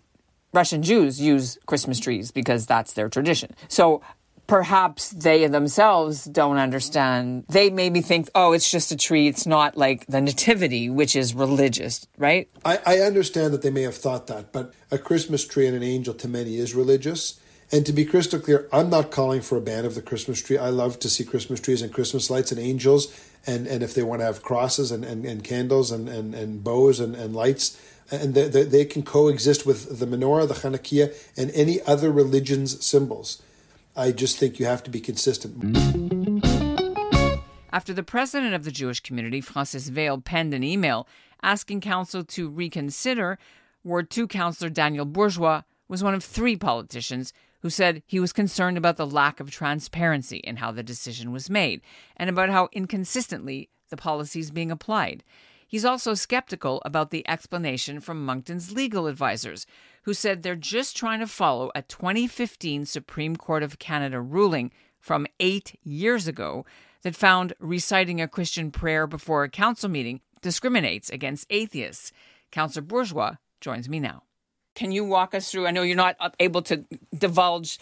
Russian 0.54 0.82
Jews 0.84 1.22
use 1.22 1.58
Christmas 1.66 2.00
trees 2.00 2.32
because 2.32 2.66
that's 2.66 2.94
their 2.94 3.10
tradition. 3.10 3.54
So 3.68 4.02
perhaps 4.48 5.12
they 5.12 5.46
themselves 5.48 6.26
don't 6.26 6.58
understand. 6.58 7.46
They 7.50 7.70
maybe 7.70 8.02
think, 8.02 8.30
oh, 8.34 8.52
it's 8.54 8.70
just 8.70 8.92
a 8.92 8.98
tree. 8.98 9.28
It's 9.28 9.46
not 9.46 9.78
like 9.78 10.08
the 10.08 10.20
nativity, 10.20 10.90
which 10.90 11.16
is 11.16 11.36
religious, 11.36 12.08
right? 12.18 12.50
I, 12.66 12.80
I 12.86 12.98
understand 13.00 13.54
that 13.54 13.62
they 13.62 13.70
may 13.70 13.84
have 13.84 13.96
thought 13.96 14.28
that, 14.28 14.52
but 14.52 14.74
a 14.92 14.98
Christmas 14.98 15.46
tree 15.46 15.68
and 15.68 15.76
an 15.76 15.84
angel 15.84 16.16
to 16.16 16.28
many 16.28 16.58
is 16.58 16.74
religious. 16.74 17.40
And 17.72 17.86
to 17.86 17.94
be 17.94 18.04
crystal 18.04 18.40
clear, 18.40 18.68
I'm 18.74 18.90
not 18.90 19.12
calling 19.12 19.42
for 19.42 19.56
a 19.56 19.62
ban 19.62 19.86
of 19.86 19.94
the 19.94 20.02
Christmas 20.02 20.42
tree. 20.42 20.58
I 20.58 20.70
love 20.70 20.98
to 21.00 21.10
see 21.10 21.24
Christmas 21.24 21.60
trees 21.60 21.84
and 21.84 21.94
Christmas 21.94 22.32
lights 22.32 22.52
and 22.52 22.60
angels. 22.60 23.14
And, 23.48 23.68
and 23.68 23.82
if 23.82 23.94
they 23.94 24.04
want 24.04 24.22
to 24.22 24.26
have 24.26 24.44
crosses 24.44 24.92
and, 24.92 25.04
and, 25.04 25.26
and 25.26 25.44
candles 25.44 25.92
and, 25.92 26.10
and, 26.10 26.36
and 26.36 26.64
bows 26.64 27.00
and, 27.00 27.16
and 27.16 27.36
lights, 27.36 27.80
and 28.12 28.34
they, 28.34 28.48
they, 28.48 28.86
can 28.86 29.04
coexist 29.04 29.66
with 29.66 30.00
the 30.00 30.06
menorah, 30.06 30.48
the 30.48 30.56
Hanukkah, 30.56 31.14
and 31.38 31.52
any 31.52 31.82
other 31.84 32.12
religion's 32.12 32.84
symbols. 32.84 33.42
I 33.96 34.12
just 34.12 34.38
think 34.38 34.60
you 34.60 34.66
have 34.66 34.84
to 34.84 34.90
be 34.90 35.00
consistent. 35.00 35.78
After 37.72 37.94
the 37.94 38.04
president 38.04 38.56
of 38.56 38.64
the 38.64 38.72
Jewish 38.72 39.00
community, 39.00 39.42
Francis 39.42 39.90
Veil, 39.90 40.20
penned 40.20 40.54
an 40.54 40.64
email 40.64 41.08
asking 41.42 41.82
council 41.82 42.24
to 42.24 42.50
reconsider, 42.50 43.38
Ward 43.84 44.10
2 44.10 44.28
councillor 44.28 44.70
Daniel 44.70 45.06
Bourgeois 45.06 45.62
was 45.88 46.04
one 46.04 46.14
of 46.14 46.24
three 46.24 46.56
politicians 46.56 47.34
who 47.62 47.70
said 47.70 48.02
he 48.06 48.20
was 48.20 48.34
concerned 48.34 48.78
about 48.78 48.98
the 48.98 49.08
lack 49.08 49.40
of 49.40 49.52
transparency 49.52 50.38
in 50.38 50.58
how 50.58 50.72
the 50.72 50.84
decision 50.84 51.32
was 51.32 51.50
made 51.50 51.82
and 52.16 52.30
about 52.30 52.50
how 52.50 52.70
inconsistently 52.72 53.70
the 53.90 53.98
policy 53.98 54.40
is 54.40 54.52
being 54.52 54.72
applied. 54.72 55.24
He's 55.68 55.86
also 55.86 56.16
skeptical 56.16 56.82
about 56.84 57.12
the 57.12 57.28
explanation 57.30 58.00
from 58.00 58.26
Moncton's 58.26 58.72
legal 58.72 59.06
advisors, 59.06 59.68
who 60.04 60.16
said 60.16 60.42
they're 60.42 60.56
just 60.56 60.98
trying 60.98 61.20
to 61.20 61.28
follow 61.28 61.72
a 61.76 61.84
2015 61.84 62.86
Supreme 62.86 63.36
Court 63.36 63.62
of 63.62 63.78
Canada 63.78 64.20
ruling 64.20 64.72
from 65.00 65.28
eight 65.40 65.78
years 65.84 66.28
ago 66.28 66.66
that 67.04 67.16
found 67.16 67.54
reciting 67.60 68.20
a 68.20 68.28
Christian 68.28 68.72
prayer 68.72 69.06
before 69.06 69.44
a 69.44 69.50
council 69.50 69.90
meeting 69.90 70.22
discriminates 70.42 71.10
against 71.10 71.46
atheists. 71.50 72.12
Councillor 72.52 72.84
Bourgeois 72.84 73.36
joins 73.62 73.88
me 73.88 74.00
now. 74.00 74.24
Can 74.80 74.94
you 74.94 75.04
walk 75.04 75.36
us 75.36 75.52
through? 75.52 75.68
I 75.68 75.72
know 75.72 75.82
you're 75.82 75.98
not 75.98 76.16
able 76.40 76.62
to 76.62 76.86
divulge 77.14 77.80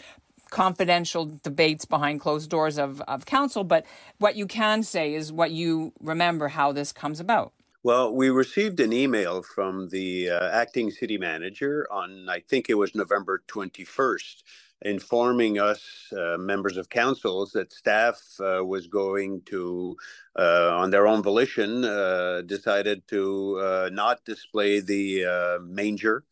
confidential 0.50 1.30
debates 1.44 1.84
behind 1.84 2.18
closed 2.18 2.50
doors 2.50 2.76
of, 2.76 3.00
of 3.02 3.24
council, 3.24 3.62
but 3.62 3.86
what 4.18 4.34
you 4.34 4.48
can 4.48 4.82
say 4.82 5.14
is 5.14 5.30
what 5.30 5.52
you 5.52 5.92
remember 6.00 6.48
how 6.48 6.72
this 6.72 6.90
comes 6.90 7.20
about. 7.20 7.52
Well, 7.84 8.12
we 8.12 8.30
received 8.30 8.80
an 8.80 8.92
email 8.92 9.42
from 9.42 9.90
the 9.90 10.30
uh, 10.30 10.50
acting 10.50 10.90
city 10.90 11.18
manager 11.18 11.86
on, 11.88 12.28
I 12.28 12.40
think 12.40 12.68
it 12.68 12.74
was 12.74 12.96
November 12.96 13.44
21st, 13.46 14.42
informing 14.82 15.60
us, 15.60 16.12
uh, 16.18 16.36
members 16.36 16.76
of 16.76 16.88
councils, 16.88 17.52
that 17.52 17.72
staff 17.72 18.20
uh, 18.40 18.64
was 18.64 18.88
going 18.88 19.42
to, 19.42 19.96
uh, 20.36 20.70
on 20.74 20.90
their 20.90 21.06
own 21.06 21.22
volition, 21.22 21.84
uh, 21.84 22.42
decided 22.44 23.06
to 23.06 23.60
uh, 23.60 23.88
not 23.92 24.24
display 24.24 24.80
the 24.80 25.60
manger 25.62 26.24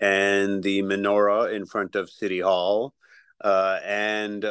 and 0.00 0.62
the 0.62 0.82
menorah 0.82 1.52
in 1.54 1.66
front 1.66 1.94
of 1.94 2.10
City 2.10 2.40
Hall 2.40 2.94
and 3.42 4.44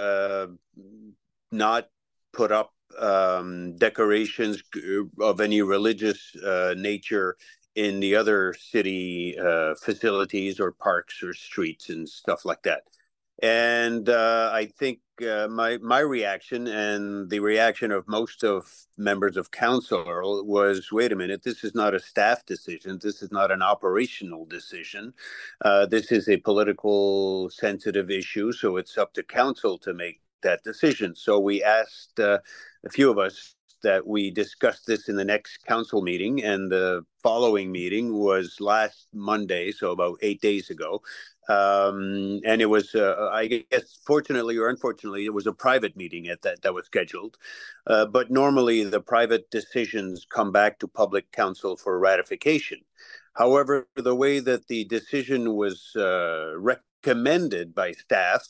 not 1.52 1.90
put 2.34 2.52
up 2.52 2.74
um, 3.00 3.76
decorations 3.78 4.62
of 5.22 5.42
any 5.42 5.62
religious 5.62 6.36
uh, 6.36 6.74
nature 6.78 7.38
in 7.76 8.00
the 8.00 8.16
other 8.16 8.54
city 8.60 9.38
uh, 9.40 9.76
facilities 9.76 10.60
or 10.60 10.72
parks 10.72 11.22
or 11.24 11.34
streets 11.34 11.90
and 11.90 12.08
stuff 12.08 12.46
like 12.46 12.64
that. 12.64 12.82
And 13.42 14.10
uh, 14.10 14.52
I 14.54 14.66
think 14.66 15.00
uh, 15.22 15.48
my 15.48 15.78
my 15.78 16.00
reaction 16.00 16.68
and 16.68 17.30
the 17.30 17.40
reaction 17.40 17.92
of 17.92 18.08
most 18.08 18.44
of 18.44 18.70
members 18.98 19.38
of 19.38 19.52
council 19.52 20.44
was, 20.46 20.92
wait 20.92 21.14
a 21.14 21.16
minute, 21.16 21.44
this 21.44 21.64
is 21.64 21.74
not 21.74 21.96
a 21.96 22.00
staff 22.00 22.46
decision. 22.46 23.00
This 23.02 23.22
is 23.22 23.32
not 23.32 23.52
an 23.52 23.62
operational 23.62 24.46
decision. 24.46 25.14
Uh, 25.64 25.86
this 25.86 26.12
is 26.12 26.28
a 26.28 26.38
political 26.38 27.50
sensitive 27.50 28.12
issue, 28.12 28.52
so 28.52 28.78
it's 28.78 28.98
up 28.98 29.14
to 29.14 29.24
council 29.24 29.78
to 29.80 29.94
make 29.94 30.22
that 30.42 30.64
decision. 30.64 31.16
So 31.16 31.40
we 31.40 31.64
asked 31.64 32.20
uh, 32.20 32.40
a 32.86 32.90
few 32.90 33.10
of 33.10 33.18
us 33.18 33.56
that 33.82 34.06
we 34.06 34.30
discussed 34.32 34.86
this 34.86 35.08
in 35.08 35.16
the 35.16 35.26
next 35.26 35.66
council 35.66 36.02
meeting, 36.02 36.44
and 36.44 36.70
the 36.70 37.06
following 37.24 37.72
meeting 37.72 38.14
was 38.14 38.58
last 38.60 39.08
Monday, 39.14 39.72
so 39.72 39.92
about 39.92 40.18
eight 40.22 40.42
days 40.42 40.70
ago. 40.70 41.02
Um, 41.50 42.40
and 42.46 42.62
it 42.62 42.70
was, 42.70 42.94
uh, 42.94 43.30
I 43.34 43.48
guess, 43.48 44.00
fortunately 44.06 44.58
or 44.58 44.70
unfortunately, 44.70 45.26
it 45.26 45.34
was 45.34 45.48
a 45.48 45.54
private 45.54 45.98
meeting 45.98 46.28
at 46.28 46.44
that 46.44 46.62
that 46.62 46.74
was 46.74 46.86
scheduled. 46.86 47.38
Uh, 47.88 48.06
but 48.06 48.30
normally, 48.30 48.84
the 48.84 49.02
private 49.02 49.50
decisions 49.50 50.26
come 50.30 50.52
back 50.52 50.78
to 50.80 50.88
public 50.88 51.32
council 51.32 51.76
for 51.76 51.98
ratification. 52.00 52.80
However, 53.34 53.88
the 53.96 54.16
way 54.16 54.40
that 54.40 54.68
the 54.68 54.86
decision 54.86 55.56
was 55.56 55.96
uh, 55.96 56.54
recommended 56.58 57.74
by 57.74 57.94
staff 57.94 58.46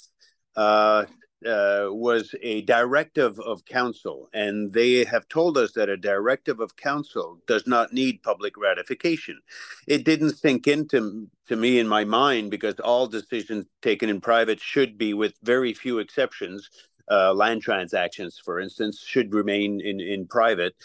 uh, 1.46 1.88
was 1.90 2.36
a 2.42 2.62
directive 2.62 3.40
of 3.40 3.66
council, 3.66 4.30
and 4.34 4.74
they 4.74 5.06
have 5.06 5.28
told 5.30 5.58
us 5.58 5.72
that 5.74 5.90
a 5.90 5.98
directive 5.98 6.60
of 6.60 6.76
council 6.76 7.40
does 7.48 7.66
not 7.66 7.94
need 7.94 8.24
public 8.24 8.58
ratification. 8.58 9.40
It 9.88 10.04
didn't 10.04 10.38
sink 10.38 10.68
into 10.68 11.28
to 11.48 11.56
me 11.56 11.80
in 11.80 11.88
my 11.88 12.04
mind 12.04 12.52
because 12.52 12.80
all 12.80 13.08
decisions 13.08 13.66
taken 13.82 14.10
in 14.10 14.22
private 14.22 14.60
should 14.60 14.98
be, 14.98 15.14
with 15.14 15.34
very 15.44 15.74
few 15.74 16.00
exceptions, 16.00 16.70
uh, 17.10 17.34
land 17.34 17.62
transactions, 17.62 18.40
for 18.44 18.60
instance, 18.60 19.02
should 19.06 19.34
remain 19.34 19.82
in 19.82 20.00
in 20.00 20.28
private. 20.28 20.76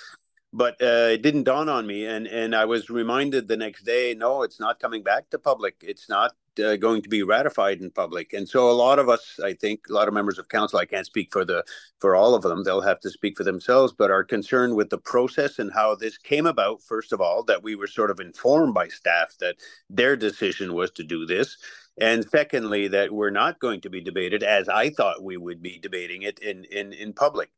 But 0.53 0.81
uh, 0.81 1.11
it 1.11 1.23
didn't 1.23 1.45
dawn 1.45 1.69
on 1.69 1.87
me, 1.87 2.07
and 2.07 2.27
and 2.29 2.55
I 2.55 2.65
was 2.65 2.89
reminded 2.89 3.49
the 3.49 3.57
next 3.57 3.83
day. 3.83 4.15
No, 4.15 4.43
it's 4.43 4.61
not 4.61 4.79
coming 4.79 5.03
back 5.03 5.31
to 5.31 5.39
public. 5.39 5.77
It's 5.83 6.09
not 6.09 6.33
uh, 6.61 6.77
going 6.77 7.03
to 7.03 7.09
be 7.09 7.23
ratified 7.23 7.81
in 7.81 7.91
public. 7.91 8.33
And 8.33 8.49
so 8.49 8.71
a 8.71 8.73
lot 8.73 8.99
of 8.99 9.09
us, 9.09 9.39
I 9.43 9.55
think, 9.55 9.87
a 9.89 9.93
lot 9.93 10.09
of 10.09 10.15
members 10.15 10.39
of 10.39 10.49
council, 10.49 10.79
I 10.79 10.85
can't 10.85 11.07
speak 11.07 11.33
for 11.33 11.45
the 11.45 11.65
for 12.01 12.15
all 12.15 12.35
of 12.35 12.43
them. 12.43 12.65
They'll 12.65 12.81
have 12.81 13.01
to 13.01 13.11
speak 13.11 13.37
for 13.37 13.45
themselves, 13.45 13.93
but 13.97 14.11
are 14.11 14.25
concerned 14.25 14.75
with 14.75 14.91
the 14.91 14.99
process 14.99 15.59
and 15.59 15.73
how 15.73 15.95
this 15.95 16.19
came 16.19 16.47
about. 16.47 16.83
First 16.83 17.13
of 17.13 17.21
all, 17.21 17.43
that 17.45 17.63
we 17.63 17.75
were 17.75 17.87
sort 17.87 18.11
of 18.11 18.21
informed 18.21 18.75
by 18.75 18.89
staff 18.89 19.37
that 19.41 19.57
their 19.89 20.17
decision 20.17 20.75
was 20.75 20.91
to 20.93 21.05
do 21.05 21.27
this. 21.27 21.57
And 22.01 22.25
secondly, 22.29 22.89
that 22.89 23.13
we're 23.13 23.31
not 23.31 23.61
going 23.61 23.81
to 23.83 23.91
be 23.91 24.01
debated 24.01 24.43
as 24.43 24.69
I 24.69 24.91
thought 24.91 25.23
we 25.23 25.37
would 25.37 25.63
be 25.63 25.79
debating 25.79 26.23
it 26.23 26.39
in 26.41 26.65
in, 26.65 26.93
in 26.93 27.13
public. 27.13 27.51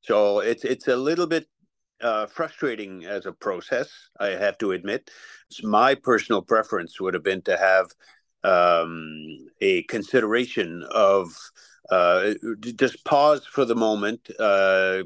So 0.00 0.40
it's 0.40 0.64
it's 0.64 0.88
a 0.88 0.96
little 0.96 1.26
bit 1.26 1.46
uh, 2.00 2.26
frustrating 2.26 3.04
as 3.04 3.26
a 3.26 3.32
process, 3.32 3.90
I 4.18 4.28
have 4.28 4.58
to 4.58 4.72
admit. 4.72 5.10
My 5.62 5.94
personal 5.94 6.42
preference 6.42 7.00
would 7.00 7.14
have 7.14 7.22
been 7.22 7.42
to 7.42 7.56
have 7.56 7.90
um, 8.46 9.48
a 9.60 9.82
consideration 9.84 10.84
of 10.90 11.34
uh, 11.90 12.34
just 12.76 13.04
pause 13.04 13.44
for 13.44 13.64
the 13.64 13.74
moment, 13.74 14.28
uh, 14.38 15.02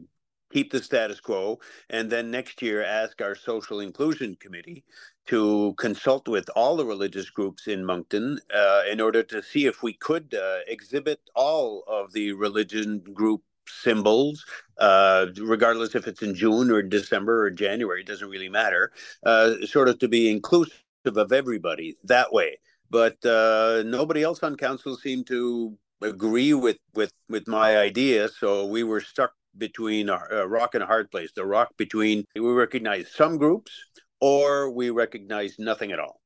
keep 0.52 0.70
the 0.70 0.82
status 0.82 1.20
quo, 1.20 1.58
and 1.88 2.10
then 2.10 2.30
next 2.30 2.60
year 2.62 2.82
ask 2.82 3.20
our 3.22 3.34
social 3.34 3.80
inclusion 3.80 4.36
committee 4.40 4.84
to 5.26 5.74
consult 5.78 6.26
with 6.28 6.48
all 6.56 6.76
the 6.76 6.84
religious 6.84 7.30
groups 7.30 7.66
in 7.66 7.84
Moncton 7.84 8.38
uh, 8.54 8.82
in 8.90 9.00
order 9.00 9.22
to 9.22 9.42
see 9.42 9.66
if 9.66 9.82
we 9.82 9.92
could 9.92 10.34
uh, 10.34 10.58
exhibit 10.66 11.20
all 11.34 11.84
of 11.86 12.12
the 12.12 12.32
religion 12.32 12.98
group 13.12 13.42
symbols, 13.68 14.44
uh, 14.78 15.26
regardless 15.40 15.94
if 15.94 16.08
it's 16.08 16.22
in 16.22 16.34
June 16.34 16.70
or 16.70 16.82
December 16.82 17.44
or 17.44 17.50
January, 17.50 18.00
it 18.00 18.06
doesn't 18.06 18.28
really 18.28 18.48
matter, 18.48 18.90
uh, 19.24 19.54
sort 19.64 19.88
of 19.88 19.98
to 20.00 20.08
be 20.08 20.28
inclusive 20.30 20.82
of 21.04 21.32
everybody 21.32 21.96
that 22.04 22.32
way 22.32 22.58
but 22.90 23.24
uh, 23.24 23.82
nobody 23.86 24.22
else 24.22 24.42
on 24.42 24.56
council 24.56 24.96
seemed 24.96 25.26
to 25.28 25.76
agree 26.02 26.54
with 26.54 26.78
with 26.94 27.12
with 27.28 27.46
my 27.46 27.78
idea. 27.78 28.28
So 28.28 28.66
we 28.66 28.82
were 28.82 29.00
stuck 29.00 29.32
between 29.58 30.08
a, 30.08 30.20
a 30.30 30.46
rock 30.46 30.74
and 30.74 30.82
a 30.82 30.86
hard 30.86 31.10
place. 31.10 31.30
The 31.34 31.44
rock 31.44 31.76
between 31.76 32.24
we 32.34 32.40
recognize 32.40 33.10
some 33.10 33.38
groups 33.38 33.72
or 34.20 34.70
we 34.70 34.90
recognize 34.90 35.58
nothing 35.58 35.92
at 35.92 35.98
all. 35.98 36.20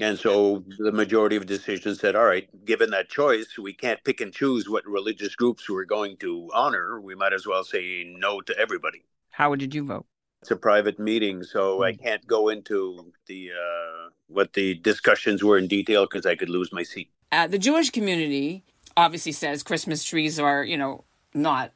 And 0.00 0.16
so 0.16 0.64
the 0.78 0.92
majority 0.92 1.34
of 1.34 1.46
decisions 1.46 1.98
said, 1.98 2.14
all 2.14 2.24
right, 2.24 2.48
given 2.64 2.90
that 2.90 3.08
choice, 3.08 3.58
we 3.58 3.72
can't 3.72 4.02
pick 4.04 4.20
and 4.20 4.32
choose 4.32 4.68
what 4.68 4.86
religious 4.86 5.34
groups 5.34 5.68
we're 5.68 5.84
going 5.84 6.16
to 6.18 6.48
honor. 6.54 7.00
We 7.00 7.16
might 7.16 7.32
as 7.32 7.48
well 7.48 7.64
say 7.64 8.04
no 8.16 8.40
to 8.42 8.56
everybody. 8.56 9.02
How 9.30 9.56
did 9.56 9.74
you 9.74 9.84
vote? 9.84 10.06
It's 10.42 10.50
a 10.50 10.56
private 10.56 10.98
meeting, 10.98 11.42
so 11.42 11.82
I 11.82 11.92
hmm. 11.92 12.02
can't 12.02 12.26
go 12.26 12.48
into 12.48 13.12
the 13.26 13.50
uh, 13.50 14.10
what 14.28 14.52
the 14.52 14.74
discussions 14.74 15.42
were 15.42 15.58
in 15.58 15.66
detail 15.66 16.04
because 16.04 16.26
I 16.26 16.36
could 16.36 16.48
lose 16.48 16.72
my 16.72 16.82
seat. 16.82 17.10
Uh, 17.32 17.46
the 17.46 17.58
Jewish 17.58 17.90
community 17.90 18.62
obviously 18.96 19.32
says 19.32 19.62
Christmas 19.62 20.04
trees 20.04 20.38
are, 20.38 20.64
you 20.64 20.76
know, 20.76 21.04
not 21.34 21.72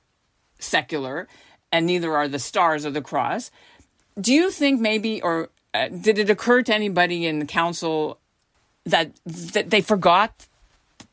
secular, 0.58 1.28
and 1.70 1.86
neither 1.86 2.14
are 2.14 2.28
the 2.28 2.38
stars 2.38 2.86
or 2.86 2.90
the 2.90 3.02
cross. 3.02 3.50
Do 4.20 4.32
you 4.32 4.50
think 4.50 4.80
maybe, 4.80 5.22
or 5.22 5.48
uh, 5.74 5.88
did 5.88 6.18
it 6.18 6.30
occur 6.30 6.62
to 6.62 6.74
anybody 6.74 7.26
in 7.26 7.38
the 7.38 7.46
council 7.46 8.18
that 8.84 9.12
that 9.24 9.70
they 9.70 9.80
forgot 9.80 10.46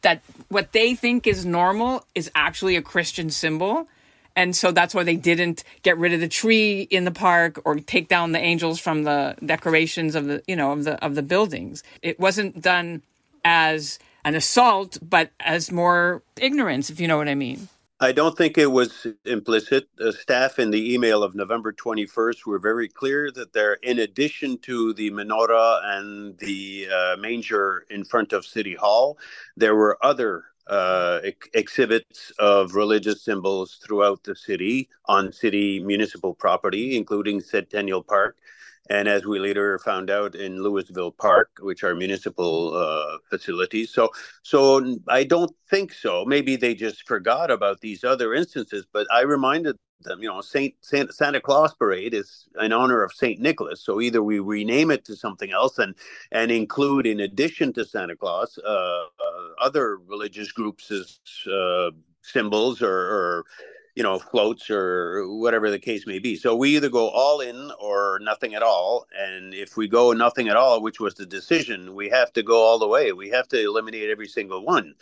that 0.02 0.22
what 0.50 0.72
they 0.72 0.96
think 0.96 1.28
is 1.28 1.46
normal 1.46 2.06
is 2.16 2.32
actually 2.36 2.76
a 2.76 2.82
Christian 2.82 3.30
symbol? 3.30 3.88
And 4.36 4.56
so 4.56 4.72
that's 4.72 4.96
why 4.96 5.04
they 5.04 5.16
didn't 5.16 5.64
get 5.82 5.98
rid 5.98 6.14
of 6.14 6.20
the 6.20 6.28
tree 6.28 6.84
in 6.84 7.06
the 7.06 7.12
park 7.12 7.60
or 7.66 7.76
take 7.80 8.08
down 8.08 8.32
the 8.32 8.40
angels 8.40 8.80
from 8.80 9.04
the 9.04 9.36
decorations 9.46 10.16
of 10.16 10.26
the 10.26 10.44
you 10.48 10.56
know 10.56 10.72
of 10.72 10.84
the 10.84 11.04
of 11.04 11.16
the 11.16 11.24
buildings 11.24 11.84
it 12.02 12.20
wasn't 12.20 12.62
done 12.62 13.02
as 13.44 14.00
an 14.26 14.36
assault, 14.36 14.98
but 15.02 15.32
as 15.40 15.72
more 15.72 16.24
ignorance, 16.40 16.90
if 16.90 17.00
you 17.00 17.08
know 17.08 17.18
what 17.18 17.30
I 17.30 17.36
mean. 17.36 17.68
I 18.02 18.14
don't 18.14 18.38
think 18.38 18.58
it 18.58 18.72
was 18.72 19.08
implicit. 19.26 19.90
The 19.98 20.14
staff 20.14 20.58
in 20.58 20.72
the 20.72 20.94
email 20.94 21.22
of 21.22 21.36
November 21.36 21.74
21st 21.74 22.46
were 22.46 22.60
very 22.60 22.88
clear 22.88 23.30
that 23.32 23.52
there, 23.52 23.74
in 23.74 24.00
addition 24.00 24.58
to 24.60 24.94
the 24.94 25.12
menorah 25.12 25.82
and 25.98 26.38
the 26.38 26.88
uh, 26.90 27.18
manger 27.18 27.86
in 27.90 28.06
front 28.06 28.32
of 28.32 28.46
City 28.46 28.74
Hall, 28.74 29.18
there 29.58 29.76
were 29.76 29.98
other 30.02 30.46
uh, 30.70 31.20
ex- 31.24 31.50
exhibits 31.54 32.32
of 32.40 32.76
religious 32.76 33.24
symbols 33.24 33.80
throughout 33.84 34.24
the 34.24 34.36
city 34.36 34.90
on 35.06 35.32
city 35.32 35.80
municipal 35.80 36.34
property, 36.34 36.96
including 36.96 37.42
Centennial 37.42 38.04
Park 38.04 38.38
and 38.90 39.08
as 39.08 39.26
we 39.26 39.40
later 39.40 39.78
found 39.80 40.10
out 40.10 40.36
in 40.36 40.58
Lewisville 40.58 41.16
Park, 41.18 41.50
which 41.62 41.84
are 41.84 41.96
municipal 41.96 42.76
uh, 42.76 43.18
facilities. 43.30 43.94
So, 43.94 44.10
so 44.42 44.98
I 45.08 45.24
don't 45.24 45.52
think 45.70 45.94
so. 45.94 46.26
Maybe 46.26 46.56
they 46.56 46.74
just 46.74 47.08
forgot 47.08 47.52
about 47.52 47.82
these 47.82 48.04
other 48.04 48.34
instances. 48.34 48.86
But 48.92 49.06
I 49.12 49.22
reminded 49.22 49.76
them, 50.02 50.24
you 50.24 50.30
know, 50.30 50.42
Saint, 50.42 50.74
Saint 50.82 51.14
Santa 51.14 51.42
Claus 51.42 51.74
Parade 51.76 52.14
is 52.14 52.48
in 52.60 52.74
honor 52.74 53.04
of 53.04 53.14
Saint 53.14 53.40
Nicholas. 53.40 53.82
So 53.84 54.02
either 54.02 54.24
we 54.24 54.40
rename 54.40 54.92
it 54.92 55.06
to 55.06 55.16
something 55.16 55.52
else 55.52 55.78
and 55.78 55.94
and 56.32 56.52
include, 56.52 57.06
in 57.06 57.20
addition 57.20 57.74
to 57.74 57.86
Santa 57.86 58.16
Claus, 58.16 58.58
uh, 58.66 58.70
uh, 58.70 59.04
other 59.62 59.98
religious 59.98 60.52
groups 60.52 60.90
as 60.90 61.20
uh, 61.52 61.92
symbols 62.22 62.82
or, 62.82 62.90
or 62.90 63.46
you 64.00 64.04
know, 64.04 64.18
floats 64.18 64.70
or 64.70 65.28
whatever 65.28 65.70
the 65.70 65.78
case 65.78 66.08
may 66.08 66.20
be. 66.20 66.38
So 66.38 66.56
we 66.56 66.74
either 66.78 66.88
go 66.88 67.10
all 67.10 67.42
in 67.42 67.70
or 67.82 68.20
nothing 68.22 68.56
at 68.56 68.64
all. 68.64 69.06
And 69.14 69.54
if 69.54 69.76
we 69.76 69.90
go 69.90 70.14
nothing 70.14 70.48
at 70.48 70.56
all, 70.56 70.82
which 70.82 71.02
was 71.02 71.16
the 71.16 71.26
decision, 71.26 71.94
we 71.94 72.08
have 72.08 72.32
to 72.34 72.42
go 72.42 72.64
all 72.64 72.80
the 72.80 72.88
way. 72.88 73.12
We 73.12 73.28
have 73.32 73.50
to 73.50 73.62
eliminate 73.62 74.10
every 74.10 74.30
single 74.30 74.64
one. 74.64 74.96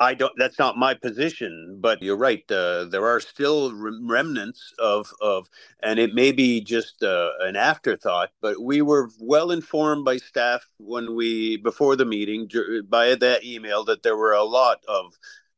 I 0.00 0.14
don't. 0.14 0.32
That's 0.36 0.58
not 0.58 0.76
my 0.76 0.94
position, 0.94 1.78
but 1.80 2.02
you're 2.02 2.16
right. 2.16 2.42
Uh, 2.50 2.86
there 2.86 3.06
are 3.06 3.20
still 3.20 3.72
remnants 3.72 4.74
of 4.80 5.12
of, 5.20 5.48
and 5.80 6.00
it 6.00 6.12
may 6.12 6.32
be 6.32 6.60
just 6.60 7.04
uh, 7.04 7.30
an 7.42 7.54
afterthought. 7.54 8.30
But 8.40 8.60
we 8.60 8.82
were 8.82 9.10
well 9.20 9.52
informed 9.52 10.04
by 10.04 10.16
staff 10.16 10.66
when 10.78 11.14
we 11.14 11.58
before 11.58 11.94
the 11.94 12.04
meeting 12.04 12.50
by 12.88 13.14
that 13.14 13.44
email 13.44 13.84
that 13.84 14.02
there 14.02 14.16
were 14.16 14.32
a 14.32 14.42
lot 14.42 14.78
of 14.88 15.16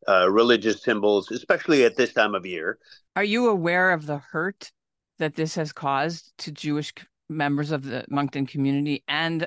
uh, 0.09 0.31
religious 0.31 0.83
symbols, 0.83 1.31
especially 1.31 1.85
at 1.85 1.97
this 1.97 2.13
time 2.13 2.35
of 2.35 2.47
year. 2.47 2.79
Are 3.17 3.25
you 3.25 3.49
aware 3.49 3.93
of 3.93 4.07
the 4.07 4.19
hurt 4.19 4.73
that 5.19 5.35
this 5.35 5.55
has 5.55 5.73
caused 5.73 6.33
to 6.39 6.53
Jewish 6.53 6.93
members 7.29 7.71
of 7.71 7.85
the 7.85 8.05
Moncton 8.09 8.47
community 8.47 9.05
and 9.09 9.47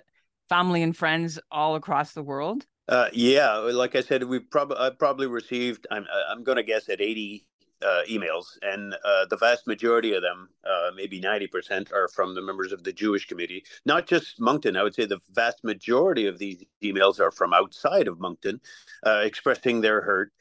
family 0.49 0.81
and 0.81 0.95
friends 0.95 1.39
all 1.51 1.75
across 1.75 2.13
the 2.13 2.23
world? 2.23 2.65
Uh, 2.87 3.09
yeah, 3.11 3.53
like 3.55 3.95
I 3.95 4.01
said, 4.01 4.23
we 4.23 4.39
probably 4.39 4.77
I 4.77 4.89
probably 4.91 5.27
received. 5.27 5.85
I'm 5.91 6.05
I'm 6.29 6.43
going 6.43 6.55
to 6.55 6.63
guess 6.63 6.87
at 6.87 7.01
eighty 7.01 7.45
uh, 7.81 8.01
emails, 8.09 8.57
and 8.61 8.95
uh, 9.05 9.25
the 9.29 9.37
vast 9.37 9.67
majority 9.67 10.13
of 10.13 10.21
them, 10.21 10.49
uh, 10.65 10.91
maybe 10.95 11.21
90%, 11.21 11.93
are 11.93 12.07
from 12.07 12.33
the 12.33 12.41
members 12.41 12.71
of 12.71 12.83
the 12.83 12.91
Jewish 12.91 13.27
committee. 13.27 13.63
Not 13.85 14.07
just 14.07 14.39
Moncton, 14.39 14.75
I 14.75 14.83
would 14.83 14.95
say 14.95 15.05
the 15.05 15.19
vast 15.31 15.63
majority 15.63 16.25
of 16.25 16.39
these 16.39 16.63
emails 16.83 17.19
are 17.19 17.31
from 17.31 17.53
outside 17.53 18.07
of 18.07 18.19
Moncton, 18.19 18.59
uh, 19.05 19.21
expressing 19.23 19.81
their 19.81 20.01
hurt 20.01 20.31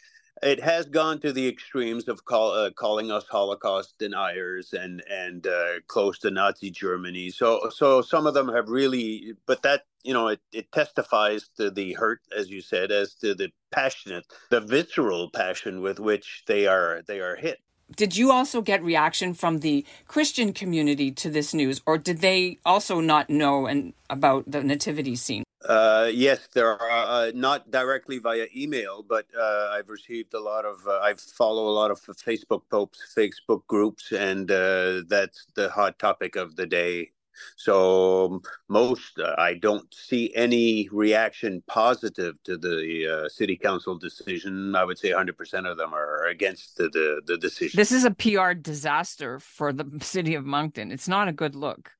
it 0.42 0.60
has 0.60 0.86
gone 0.86 1.20
to 1.20 1.32
the 1.32 1.48
extremes 1.48 2.08
of 2.08 2.24
call, 2.24 2.52
uh, 2.52 2.70
calling 2.70 3.10
us 3.10 3.24
Holocaust 3.28 3.98
deniers 3.98 4.72
and 4.72 5.02
and 5.10 5.46
uh, 5.46 5.80
close 5.86 6.18
to 6.20 6.30
Nazi 6.30 6.70
Germany. 6.70 7.30
So 7.30 7.70
so 7.70 8.02
some 8.02 8.26
of 8.26 8.34
them 8.34 8.48
have 8.48 8.68
really, 8.68 9.34
but 9.46 9.62
that 9.62 9.82
you 10.04 10.12
know 10.12 10.28
it, 10.28 10.40
it 10.52 10.70
testifies 10.72 11.48
to 11.56 11.70
the 11.70 11.94
hurt, 11.94 12.20
as 12.36 12.50
you 12.50 12.60
said, 12.60 12.90
as 12.92 13.14
to 13.16 13.34
the 13.34 13.50
passionate, 13.70 14.26
the 14.50 14.60
visceral 14.60 15.30
passion 15.30 15.80
with 15.80 15.98
which 15.98 16.44
they 16.46 16.66
are 16.66 17.02
they 17.06 17.20
are 17.20 17.36
hit. 17.36 17.60
Did 17.94 18.16
you 18.16 18.32
also 18.32 18.62
get 18.62 18.82
reaction 18.82 19.32
from 19.32 19.60
the 19.60 19.86
Christian 20.08 20.52
community 20.52 21.12
to 21.12 21.30
this 21.30 21.54
news, 21.54 21.80
or 21.86 21.98
did 21.98 22.18
they 22.18 22.58
also 22.64 23.00
not 23.00 23.30
know 23.30 23.66
and 23.66 23.94
about 24.10 24.50
the 24.50 24.62
nativity 24.62 25.14
scene? 25.14 25.45
Uh, 25.66 26.08
yes, 26.12 26.48
there 26.52 26.80
are 26.80 26.90
uh, 26.90 27.32
not 27.34 27.70
directly 27.70 28.18
via 28.18 28.46
email, 28.54 29.02
but 29.02 29.26
uh, 29.36 29.70
I've 29.72 29.88
received 29.88 30.34
a 30.34 30.40
lot 30.40 30.64
of. 30.64 30.86
Uh, 30.86 31.00
I 31.02 31.14
follow 31.14 31.66
a 31.66 31.74
lot 31.74 31.90
of 31.90 32.00
Facebook 32.00 32.62
posts, 32.70 33.14
Facebook 33.16 33.66
groups, 33.66 34.12
and 34.12 34.50
uh, 34.50 35.02
that's 35.08 35.46
the 35.56 35.68
hot 35.70 35.98
topic 35.98 36.36
of 36.36 36.54
the 36.54 36.66
day. 36.66 37.10
So 37.56 38.40
most, 38.68 39.18
uh, 39.18 39.34
I 39.36 39.54
don't 39.54 39.92
see 39.92 40.32
any 40.34 40.88
reaction 40.90 41.62
positive 41.66 42.36
to 42.44 42.56
the 42.56 43.28
city 43.28 43.56
council 43.56 43.98
decision. 43.98 44.74
I 44.76 44.84
would 44.84 44.98
say 44.98 45.10
100% 45.10 45.70
of 45.70 45.76
them 45.76 45.92
are 45.92 46.26
against 46.26 46.76
the, 46.76 46.88
the 46.88 47.22
the 47.26 47.36
decision. 47.36 47.76
This 47.76 47.92
is 47.92 48.04
a 48.04 48.12
PR 48.12 48.52
disaster 48.52 49.40
for 49.40 49.72
the 49.72 49.86
city 50.00 50.36
of 50.36 50.46
Moncton. 50.46 50.92
It's 50.92 51.08
not 51.08 51.26
a 51.26 51.32
good 51.32 51.56
look. 51.56 51.95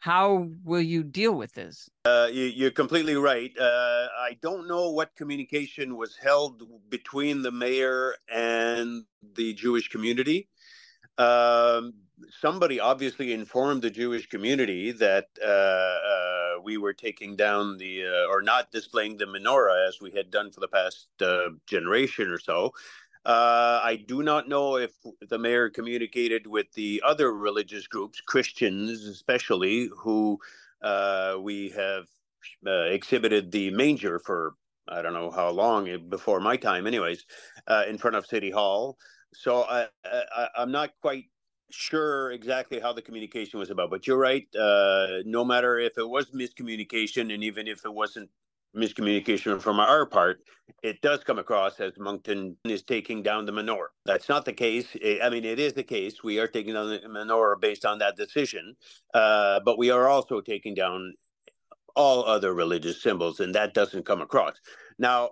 How 0.00 0.48
will 0.64 0.80
you 0.80 1.02
deal 1.02 1.34
with 1.34 1.54
this? 1.54 1.90
Uh, 2.04 2.28
you, 2.30 2.66
are 2.66 2.70
completely 2.70 3.16
right. 3.16 3.50
Uh, 3.58 4.06
I 4.18 4.36
don't 4.40 4.68
know 4.68 4.90
what 4.90 5.16
communication 5.16 5.96
was 5.96 6.16
held 6.16 6.62
between 6.88 7.42
the 7.42 7.50
mayor 7.50 8.14
and 8.32 9.04
the 9.34 9.54
Jewish 9.54 9.88
community. 9.88 10.48
Um, 11.18 11.94
somebody 12.40 12.78
obviously 12.78 13.32
informed 13.32 13.82
the 13.82 13.90
Jewish 13.90 14.28
community 14.28 14.92
that 14.92 15.26
uh, 15.44 15.48
uh 15.48 16.28
we 16.62 16.76
were 16.76 16.92
taking 16.92 17.36
down 17.36 17.78
the 17.78 18.04
uh, 18.04 18.30
or 18.30 18.42
not 18.42 18.70
displaying 18.70 19.16
the 19.16 19.24
menorah 19.24 19.88
as 19.88 20.00
we 20.00 20.10
had 20.10 20.30
done 20.30 20.50
for 20.50 20.60
the 20.60 20.68
past 20.68 21.08
uh, 21.20 21.50
generation 21.66 22.30
or 22.30 22.38
so. 22.38 22.72
Uh, 23.28 23.78
I 23.84 23.96
do 23.96 24.22
not 24.22 24.48
know 24.48 24.78
if 24.78 24.92
the 25.28 25.38
mayor 25.38 25.68
communicated 25.68 26.46
with 26.46 26.72
the 26.72 27.02
other 27.04 27.30
religious 27.34 27.86
groups, 27.86 28.22
Christians 28.22 29.04
especially, 29.04 29.90
who 29.98 30.38
uh, 30.80 31.36
we 31.38 31.68
have 31.76 32.06
uh, 32.66 32.86
exhibited 32.86 33.52
the 33.52 33.70
manger 33.70 34.18
for 34.18 34.54
I 34.88 35.02
don't 35.02 35.12
know 35.12 35.30
how 35.30 35.50
long 35.50 35.86
eh, 35.90 35.98
before 35.98 36.40
my 36.40 36.56
time, 36.56 36.86
anyways, 36.86 37.26
uh, 37.66 37.84
in 37.86 37.98
front 37.98 38.16
of 38.16 38.24
City 38.24 38.50
Hall. 38.50 38.96
So 39.34 39.64
I, 39.64 39.88
I, 40.06 40.48
I'm 40.56 40.72
not 40.72 40.92
quite 41.02 41.26
sure 41.70 42.32
exactly 42.32 42.80
how 42.80 42.94
the 42.94 43.02
communication 43.02 43.60
was 43.60 43.68
about, 43.68 43.90
but 43.90 44.06
you're 44.06 44.16
right. 44.16 44.46
Uh, 44.58 45.18
no 45.26 45.44
matter 45.44 45.78
if 45.78 45.98
it 45.98 46.08
was 46.08 46.30
miscommunication, 46.30 47.34
and 47.34 47.44
even 47.44 47.68
if 47.68 47.84
it 47.84 47.92
wasn't 47.92 48.30
miscommunication 48.76 49.60
from 49.60 49.80
our 49.80 50.06
part, 50.06 50.40
it 50.82 51.00
does 51.00 51.24
come 51.24 51.38
across 51.38 51.80
as 51.80 51.92
Moncton 51.98 52.56
is 52.64 52.82
taking 52.82 53.22
down 53.22 53.46
the 53.46 53.52
menorah. 53.52 53.88
That's 54.04 54.28
not 54.28 54.44
the 54.44 54.52
case. 54.52 54.86
I 55.22 55.28
mean, 55.30 55.44
it 55.44 55.58
is 55.58 55.72
the 55.72 55.82
case. 55.82 56.22
We 56.22 56.38
are 56.38 56.46
taking 56.46 56.74
down 56.74 56.90
the 56.90 57.00
menorah 57.08 57.60
based 57.60 57.84
on 57.84 57.98
that 57.98 58.16
decision, 58.16 58.76
uh, 59.14 59.60
but 59.64 59.78
we 59.78 59.90
are 59.90 60.08
also 60.08 60.40
taking 60.40 60.74
down 60.74 61.14
all 61.96 62.24
other 62.24 62.54
religious 62.54 63.02
symbols, 63.02 63.40
and 63.40 63.54
that 63.54 63.74
doesn't 63.74 64.04
come 64.04 64.20
across. 64.20 64.54
Now, 64.98 65.30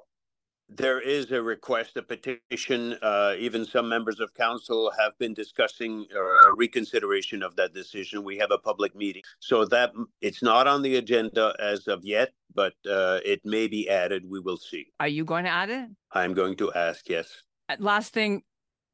there 0.69 1.01
is 1.01 1.31
a 1.31 1.41
request, 1.41 1.97
a 1.97 2.03
petition. 2.03 2.97
Uh, 3.03 3.35
even 3.39 3.65
some 3.65 3.89
members 3.89 4.21
of 4.21 4.35
council 4.35 4.93
have 4.99 5.17
been 5.19 5.35
discussing 5.35 6.07
a 6.15 6.55
reconsideration 6.55 7.43
of 7.43 7.57
that 7.57 7.73
decision. 7.73 8.25
We 8.25 8.37
have 8.39 8.51
a 8.51 8.59
public 8.59 8.95
meeting, 8.95 9.23
so 9.39 9.65
that 9.67 9.93
it's 10.21 10.43
not 10.43 10.67
on 10.67 10.83
the 10.83 10.97
agenda 10.97 11.55
as 11.61 11.87
of 11.87 12.05
yet, 12.05 12.33
but 12.55 12.75
uh, 12.89 13.21
it 13.25 13.41
may 13.45 13.69
be 13.69 13.89
added. 13.89 14.29
We 14.29 14.41
will 14.41 14.57
see. 14.57 14.87
Are 15.01 15.09
you 15.09 15.25
going 15.25 15.45
to 15.45 15.51
add 15.51 15.71
it? 15.71 15.89
I'm 16.13 16.35
going 16.35 16.57
to 16.57 16.73
ask. 16.73 17.09
Yes. 17.09 17.43
Uh, 17.69 17.77
last 17.79 18.13
thing, 18.13 18.43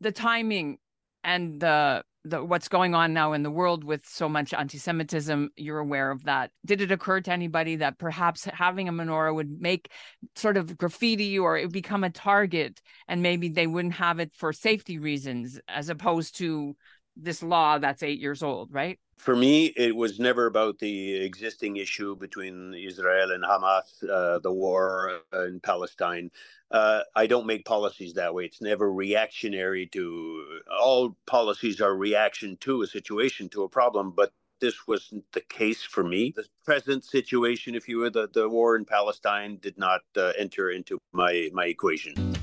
the 0.01 0.13
timing 0.13 0.79
and 1.25 1.61
the 1.61 2.05
the, 2.25 2.45
what's 2.45 2.69
going 2.69 2.95
on 2.95 3.13
now 3.13 3.33
in 3.33 3.43
the 3.43 3.51
world 3.51 3.83
with 3.85 4.07
so 4.07 4.29
much 4.29 4.55
anti-Semitism, 4.55 5.51
you're 5.57 5.79
aware 5.79 6.11
of 6.11 6.25
that. 6.25 6.51
Did 6.65 6.81
it 6.81 6.93
occur 6.93 7.21
to 7.21 7.33
anybody 7.33 7.77
that 7.77 7.99
perhaps 7.99 8.45
having 8.45 8.89
a 8.89 8.93
menorah 8.93 9.35
would 9.35 9.61
make 9.61 9.91
sort 10.37 10.57
of 10.57 10.79
graffiti 10.79 11.39
or 11.39 11.59
it 11.59 11.65
would 11.65 11.73
become 11.73 12.05
a 12.05 12.11
target, 12.11 12.81
and 13.09 13.23
maybe 13.23 13.49
they 13.49 13.67
wouldn't 13.67 13.95
have 13.95 14.21
it 14.21 14.33
for 14.35 14.53
safety 14.53 14.99
reasons, 14.99 15.61
as 15.69 15.89
opposed 15.89 16.37
to 16.39 16.77
this 17.17 17.43
law 17.43 17.79
that's 17.79 18.03
eight 18.03 18.21
years 18.21 18.43
old, 18.43 18.73
right? 18.73 18.99
For 19.23 19.37
me, 19.37 19.67
it 19.77 19.95
was 19.95 20.19
never 20.19 20.47
about 20.47 20.81
the 20.81 21.15
existing 21.15 21.77
issue 21.77 22.17
between 22.17 22.75
Israel 22.75 23.31
and 23.31 23.45
Hamas, 23.45 24.03
uh, 24.11 24.41
the 24.41 24.51
war 24.51 25.21
in 25.33 25.61
Palestine. 25.61 26.33
Uh, 26.73 27.03
I 27.15 27.29
don't 27.29 27.47
make 27.47 27.65
policies 27.65 28.15
that 28.15 28.35
way. 28.35 28.47
It's 28.47 28.61
never 28.61 28.93
reactionary 28.93 29.87
to 29.93 30.61
all 30.77 31.17
policies 31.25 31.81
are 31.81 31.97
reaction 31.97 32.57
to 32.63 32.83
a 32.83 32.87
situation, 32.89 33.49
to 33.51 33.63
a 33.63 33.69
problem, 33.69 34.11
but 34.11 34.33
this 34.61 34.89
wasn't 34.89 35.25
the 35.31 35.43
case 35.43 35.85
for 35.85 36.03
me. 36.03 36.33
The 36.35 36.47
present 36.65 37.05
situation, 37.05 37.77
if 37.77 37.89
you 37.89 37.99
will, 37.99 38.11
the, 38.11 38.29
the 38.35 38.49
war 38.49 38.75
in 38.75 38.85
Palestine 38.85 39.59
did 39.63 39.79
not 39.79 40.01
uh, 40.17 40.33
enter 40.37 40.71
into 40.71 40.99
my, 41.13 41.49
my 41.53 41.67
equation. 41.67 42.42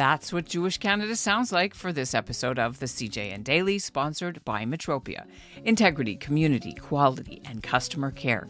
That's 0.00 0.32
what 0.32 0.46
Jewish 0.46 0.78
Canada 0.78 1.14
sounds 1.14 1.52
like 1.52 1.74
for 1.74 1.92
this 1.92 2.14
episode 2.14 2.58
of 2.58 2.78
the 2.78 2.86
CJN 2.86 3.44
Daily, 3.44 3.78
sponsored 3.78 4.42
by 4.46 4.64
Metropia 4.64 5.26
Integrity, 5.62 6.16
Community, 6.16 6.72
Quality, 6.72 7.42
and 7.44 7.62
Customer 7.62 8.10
Care. 8.10 8.48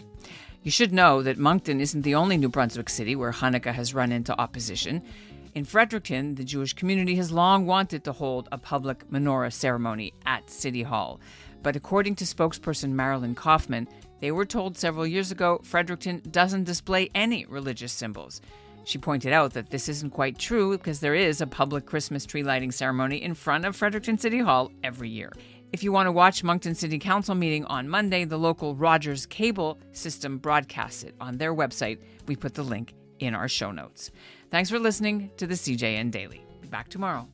You 0.63 0.71
should 0.71 0.93
know 0.93 1.25
that 1.25 1.39
Moncton 1.39 1.81
isn't 1.81 2.03
the 2.03 2.15
only 2.15 2.37
New 2.37 2.51
Brunswick 2.51 2.89
city 2.89 3.17
where 3.17 3.33
Hanukkah 3.33 3.75
has 3.75 3.93
run 3.93 4.13
into 4.13 4.41
opposition. 4.41 5.03
In 5.57 5.65
Fredericton, 5.65 6.37
the 6.37 6.45
Jewish 6.45 6.73
community 6.73 7.17
has 7.17 7.33
long 7.33 7.67
wanted 7.67 8.05
to 8.05 8.13
hold 8.13 8.49
a 8.53 8.57
public 8.57 9.11
menorah 9.11 9.53
ceremony 9.53 10.15
at 10.27 10.49
City 10.49 10.85
Hall. 10.85 11.19
But 11.65 11.75
according 11.75 12.15
to 12.15 12.25
spokesperson 12.27 12.93
Marilyn 12.93 13.35
Kaufman, 13.35 13.89
they 14.21 14.31
were 14.31 14.47
told 14.47 14.79
several 14.79 15.05
years 15.05 15.33
ago 15.33 15.61
Fredericton 15.65 16.23
doesn't 16.31 16.63
display 16.63 17.11
any 17.13 17.45
religious 17.47 17.93
symbols. 17.93 18.41
She 18.85 18.99
pointed 18.99 19.33
out 19.33 19.53
that 19.53 19.71
this 19.71 19.89
isn't 19.89 20.11
quite 20.11 20.39
true 20.39 20.77
because 20.77 21.01
there 21.01 21.15
is 21.15 21.41
a 21.41 21.47
public 21.47 21.87
Christmas 21.87 22.27
tree 22.27 22.43
lighting 22.43 22.73
ceremony 22.73 23.23
in 23.23 23.35
front 23.35 23.65
of 23.65 23.77
Fredericton 23.77 24.19
City 24.19 24.39
Hall 24.39 24.73
every 24.83 25.09
year. 25.09 25.33
If 25.73 25.85
you 25.85 25.93
want 25.93 26.09
to 26.09 26.13
watch 26.13 26.43
Moncton 26.43 26.75
City 26.75 26.99
Council 26.99 27.35
meeting 27.37 27.65
on 27.67 27.89
Monday, 27.89 28.25
the 28.25 28.39
local 28.39 28.75
Rogers 28.75 29.27
cable 29.27 29.79
system 29.93 30.39
broadcasts 30.39 31.05
it 31.05 31.15
on 31.21 31.39
their 31.39 31.55
website. 31.55 31.99
We 32.27 32.35
put 32.35 32.55
the 32.55 32.65
link 32.65 32.95
in 33.21 33.35
our 33.35 33.49
show 33.49 33.71
notes. 33.71 34.11
Thanks 34.51 34.69
for 34.69 34.81
listening 34.81 35.31
to 35.37 35.47
the 35.47 35.55
CJN 35.55 36.11
Daily. 36.11 36.45
Be 36.61 36.67
back 36.67 36.89
tomorrow. 36.89 37.29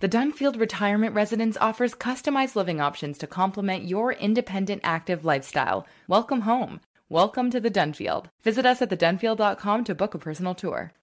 The 0.00 0.08
Dunfield 0.08 0.58
Retirement 0.58 1.14
Residence 1.14 1.56
offers 1.58 1.94
customized 1.94 2.56
living 2.56 2.80
options 2.80 3.16
to 3.18 3.26
complement 3.26 3.84
your 3.84 4.12
independent 4.12 4.82
active 4.84 5.24
lifestyle. 5.24 5.86
Welcome 6.08 6.40
home. 6.40 6.80
Welcome 7.12 7.50
to 7.50 7.60
the 7.60 7.70
Dunfield. 7.70 8.28
Visit 8.42 8.64
us 8.64 8.80
at 8.80 8.88
thedunfield.com 8.88 9.84
to 9.84 9.94
book 9.94 10.14
a 10.14 10.18
personal 10.18 10.54
tour. 10.54 10.94